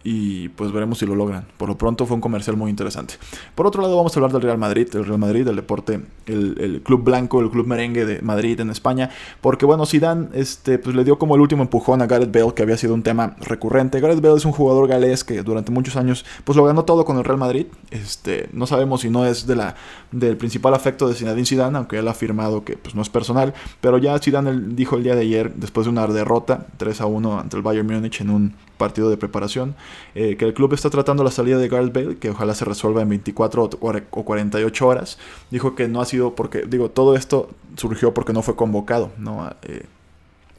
y 0.04 0.50
pues 0.50 0.72
veremos 0.72 1.00
si 1.00 1.06
lo 1.06 1.16
logran. 1.16 1.46
Por 1.58 1.70
lo 1.70 1.78
pronto 1.78 2.06
fue 2.06 2.16
un 2.16 2.22
comercial 2.22 2.58
muy 2.58 2.70
interesante. 2.70 3.16
Por 3.56 3.68
otro 3.68 3.82
lado 3.82 3.96
vamos 3.96 4.16
a 4.16 4.20
hablar 4.20 4.32
del 4.32 4.42
Real 4.42 4.58
Madrid, 4.58 4.88
el 4.94 5.06
Real 5.06 5.20
Madrid, 5.20 5.48
el 5.48 5.56
deporte, 5.56 6.02
el, 6.26 6.82
club 6.84 7.04
blanco, 7.04 7.40
el 7.42 7.50
club 7.50 7.68
merengue 7.68 8.06
de 8.06 8.22
Madrid 8.22 8.60
en 8.60 8.70
España, 8.70 9.10
porque 9.42 9.66
bueno, 9.66 9.86
Zidane 9.86 10.30
este, 10.34 10.80
pues 10.80 10.96
le 10.96 11.04
dio 11.04 11.18
como 11.20 11.36
el 11.36 11.42
último 11.42 11.64
empujón 11.64 12.02
a 12.02 12.08
Gareth 12.08 12.32
Bale, 12.32 12.54
que 12.54 12.64
había 12.64 12.78
sido 12.78 12.94
un 12.94 13.04
tema 13.04 13.36
recurrente. 13.40 14.00
Gareth 14.00 14.22
Bale 14.22 14.38
es 14.38 14.46
un 14.46 14.52
jugador 14.52 14.88
galés 14.88 15.24
que 15.24 15.44
durante 15.44 15.72
muchos 15.72 15.96
años 15.96 16.26
pues 16.44 16.56
lo 16.56 16.64
ganó 16.64 16.86
todo 16.86 17.06
con 17.06 17.18
el 17.18 17.24
Real 17.24 17.38
Madrid. 17.38 17.68
Este, 17.92 18.50
no 18.54 18.68
sabemos 18.68 19.02
si 19.02 19.10
no 19.10 19.26
es 19.26 19.46
de 19.48 19.56
la, 19.56 19.76
del 20.12 20.38
principal 20.38 20.74
afecto 20.74 21.08
de 21.08 21.16
Zinedine 21.16 21.46
Zidane, 21.46 21.78
aunque 21.78 21.98
él 21.98 22.08
ha 22.08 22.12
afirmado 22.12 22.64
que 22.64 22.78
pues 22.78 22.96
no 22.96 23.02
es 23.02 23.10
personal, 23.10 23.54
pero 23.80 23.98
ya 23.98 24.18
Zidane 24.20 24.74
dijo 24.76 24.96
el 24.96 25.04
día 25.04 25.16
de 25.16 25.22
ayer, 25.22 25.54
después 25.56 25.86
de 25.86 25.92
una 25.92 26.08
derrota 26.08 26.68
3 26.78 27.02
a 27.02 27.06
1 27.06 27.40
ante 27.40 27.58
el 27.58 27.64
Bayern 27.64 27.88
Múnich 27.88 28.22
en 28.22 28.30
un 28.30 28.54
partido 28.82 29.12
de 29.12 29.18
preparación, 29.18 29.76
eh, 30.16 30.38
que 30.38 30.46
el 30.46 30.56
club 30.56 30.74
está 30.74 30.90
tratando 30.90 31.24
la 31.24 31.30
salida 31.30 31.60
de 31.60 31.68
Gareth 31.68 31.94
Bale, 31.94 32.18
que 32.18 32.32
ojalá 32.32 32.56
se 32.56 32.66
resuelva 32.66 33.04
en 33.04 33.10
24 33.10 33.70
o 33.80 34.24
48 34.24 34.88
horas. 34.88 35.20
Dijo 35.52 35.76
que 35.76 35.88
no 35.88 36.02
ha 36.02 36.06
sido 36.06 36.34
porque, 36.34 36.64
digo, 36.68 36.90
todo 36.90 37.16
esto 37.16 37.52
surgió 37.78 38.12
porque 38.12 38.34
no 38.34 38.42
fue 38.42 38.56
convocado, 38.56 39.12
¿no? 39.20 39.48
Eh, 39.62 39.86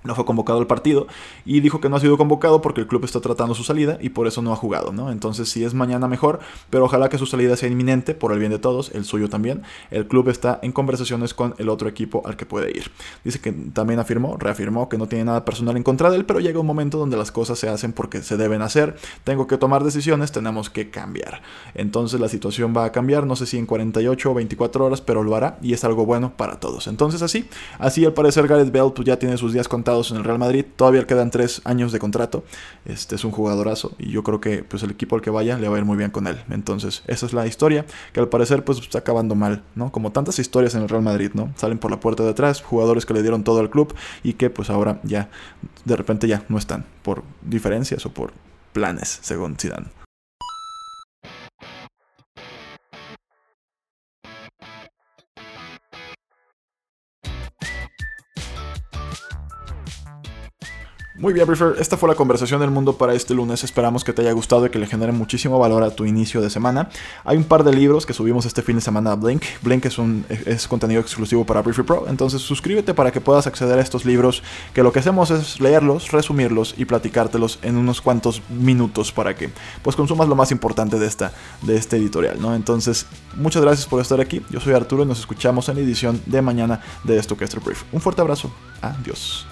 no 0.04 0.14
fue 0.14 0.24
convocado 0.24 0.58
al 0.58 0.66
partido 0.66 1.06
y 1.44 1.60
dijo 1.60 1.80
que 1.80 1.88
no 1.88 1.96
ha 1.96 2.00
sido 2.00 2.18
convocado 2.18 2.60
porque 2.60 2.80
el 2.80 2.86
club 2.86 3.04
está 3.04 3.20
tratando 3.20 3.54
su 3.54 3.64
salida 3.64 3.98
y 4.00 4.10
por 4.10 4.26
eso 4.26 4.42
no 4.42 4.52
ha 4.52 4.56
jugado, 4.56 4.92
¿no? 4.92 5.10
Entonces 5.10 5.48
si 5.48 5.64
es 5.64 5.74
mañana 5.74 6.08
mejor, 6.08 6.40
pero 6.70 6.84
ojalá 6.84 7.08
que 7.08 7.18
su 7.18 7.26
salida 7.26 7.56
sea 7.56 7.68
inminente 7.68 8.14
por 8.14 8.32
el 8.32 8.38
bien 8.38 8.50
de 8.50 8.58
todos, 8.58 8.90
el 8.94 9.04
suyo 9.04 9.28
también. 9.28 9.62
El 9.90 10.06
club 10.06 10.28
está 10.28 10.58
en 10.62 10.72
conversaciones 10.72 11.34
con 11.34 11.54
el 11.58 11.68
otro 11.68 11.88
equipo 11.88 12.22
al 12.24 12.36
que 12.36 12.46
puede 12.46 12.70
ir. 12.70 12.90
Dice 13.24 13.40
que 13.40 13.52
también 13.52 14.00
afirmó, 14.00 14.36
reafirmó 14.36 14.88
que 14.88 14.98
no 14.98 15.06
tiene 15.06 15.24
nada 15.24 15.44
personal 15.44 15.76
en 15.76 15.82
contra 15.82 16.10
de 16.10 16.16
él, 16.16 16.24
pero 16.24 16.40
llega 16.40 16.58
un 16.58 16.66
momento 16.66 16.98
donde 16.98 17.16
las 17.16 17.30
cosas 17.30 17.58
se 17.58 17.68
hacen 17.68 17.92
porque 17.92 18.22
se 18.22 18.36
deben 18.36 18.62
hacer. 18.62 18.96
Tengo 19.24 19.46
que 19.46 19.58
tomar 19.58 19.84
decisiones, 19.84 20.32
tenemos 20.32 20.70
que 20.70 20.90
cambiar. 20.90 21.42
Entonces 21.74 22.20
la 22.20 22.28
situación 22.28 22.74
va 22.76 22.84
a 22.84 22.92
cambiar, 22.92 23.26
no 23.26 23.36
sé 23.36 23.46
si 23.46 23.58
en 23.58 23.66
48 23.66 24.30
o 24.30 24.34
24 24.34 24.84
horas, 24.84 25.00
pero 25.00 25.22
lo 25.22 25.36
hará 25.36 25.58
y 25.62 25.72
es 25.72 25.84
algo 25.84 26.06
bueno 26.06 26.32
para 26.36 26.58
todos. 26.58 26.86
Entonces 26.86 27.22
así, 27.22 27.48
así 27.78 28.04
al 28.04 28.12
parecer 28.12 28.46
Gareth 28.48 28.72
Bell 28.72 28.92
pues, 28.94 29.06
ya 29.06 29.18
tiene 29.18 29.36
sus 29.36 29.52
días 29.52 29.68
contados 29.68 29.91
en 30.11 30.16
el 30.16 30.24
Real 30.24 30.38
Madrid. 30.38 30.64
Todavía 30.76 31.07
quedan 31.07 31.31
tres 31.31 31.61
años 31.64 31.92
de 31.92 31.98
contrato. 31.98 32.44
Este 32.85 33.14
es 33.14 33.24
un 33.24 33.31
jugadorazo 33.31 33.92
y 33.98 34.11
yo 34.11 34.22
creo 34.22 34.40
que 34.40 34.64
pues, 34.64 34.83
el 34.83 34.90
equipo 34.90 35.16
al 35.16 35.22
que 35.22 35.31
vaya 35.31 35.59
le 35.59 35.68
va 35.68 35.76
a 35.76 35.78
ir 35.78 35.85
muy 35.85 35.96
bien 35.96 36.11
con 36.11 36.26
él. 36.26 36.42
Entonces, 36.50 37.02
esa 37.07 37.26
es 37.26 37.33
la 37.33 37.46
historia 37.46 37.85
que 38.12 38.20
al 38.20 38.28
parecer 38.28 38.64
pues 38.64 38.78
está 38.78 38.98
acabando 38.98 39.35
mal, 39.35 39.62
¿no? 39.74 39.92
Como 39.92 40.12
tantas 40.12 40.38
historias 40.38 40.74
en 40.74 40.83
el 40.83 40.88
Real 40.88 41.02
Madrid, 41.02 41.31
¿no? 41.35 41.52
Salen 41.57 41.78
por 41.78 41.90
la 41.90 42.00
puerta 42.00 42.22
de 42.22 42.31
atrás, 42.31 42.62
jugadores 42.62 43.07
que 43.07 43.14
le 43.14 43.22
dieron 43.22 43.44
todo 43.44 43.61
al 43.61 43.70
club 43.70 43.94
y 44.22 44.35
que 44.35 44.50
pues 44.50 44.70
ahora 44.70 45.00
ya 45.02 45.28
de 45.85 45.96
repente 45.96 46.26
ya 46.26 46.44
no 46.48 46.59
están 46.59 46.85
por 47.02 47.22
diferencias 47.42 48.07
o 48.07 48.11
por 48.11 48.33
planes, 48.72 49.18
según 49.22 49.57
Zidane. 49.57 50.01
Muy 61.22 61.32
bien, 61.32 61.46
Briefer, 61.46 61.76
esta 61.78 61.96
fue 61.96 62.08
la 62.08 62.16
conversación 62.16 62.58
del 62.58 62.72
mundo 62.72 62.94
para 62.96 63.14
este 63.14 63.32
lunes. 63.32 63.62
Esperamos 63.62 64.02
que 64.02 64.12
te 64.12 64.22
haya 64.22 64.32
gustado 64.32 64.66
y 64.66 64.70
que 64.70 64.80
le 64.80 64.88
genere 64.88 65.12
muchísimo 65.12 65.56
valor 65.56 65.85
a 65.85 65.90
tu 65.92 66.04
inicio 66.04 66.40
de 66.40 66.50
semana. 66.50 66.88
Hay 67.22 67.37
un 67.37 67.44
par 67.44 67.62
de 67.62 67.72
libros 67.72 68.04
que 68.06 68.12
subimos 68.12 68.44
este 68.44 68.61
fin 68.61 68.74
de 68.74 68.82
semana 68.82 69.12
a 69.12 69.14
Blink. 69.14 69.44
Blink 69.62 69.85
es, 69.85 69.98
un, 69.98 70.26
es 70.28 70.66
contenido 70.66 71.00
exclusivo 71.00 71.46
para 71.46 71.62
Briefer 71.62 71.85
Pro, 71.85 72.06
entonces 72.08 72.42
suscríbete 72.42 72.92
para 72.92 73.12
que 73.12 73.20
puedas 73.20 73.46
acceder 73.46 73.78
a 73.78 73.82
estos 73.82 74.04
libros, 74.04 74.42
que 74.74 74.82
lo 74.82 74.92
que 74.92 74.98
hacemos 74.98 75.30
es 75.30 75.61
leerlos, 75.61 76.11
resumirlos 76.11 76.74
y 76.76 76.87
platicártelos 76.87 77.61
en 77.62 77.76
unos 77.76 78.00
cuantos 78.00 78.42
minutos 78.48 79.12
para 79.12 79.37
que 79.37 79.48
pues 79.85 79.94
consumas 79.94 80.26
lo 80.26 80.35
más 80.35 80.50
importante 80.50 80.98
de, 80.98 81.06
esta, 81.06 81.30
de 81.62 81.76
este 81.76 81.98
editorial, 81.98 82.40
¿no? 82.40 82.52
Entonces, 82.56 83.06
muchas 83.37 83.62
gracias 83.62 83.87
por 83.87 84.00
estar 84.00 84.20
aquí. 84.20 84.42
Yo 84.50 84.58
soy 84.58 84.72
Arturo 84.72 85.04
y 85.04 85.06
nos 85.06 85.20
escuchamos 85.20 85.68
en 85.68 85.76
la 85.76 85.82
edición 85.82 86.20
de 86.26 86.42
mañana 86.42 86.80
de 87.04 87.16
esto 87.16 87.37
que 87.37 87.44
es 87.44 87.54
el 87.54 87.61
Brief. 87.61 87.85
Un 87.92 88.00
fuerte 88.00 88.22
abrazo. 88.22 88.52
Adiós. 88.80 89.46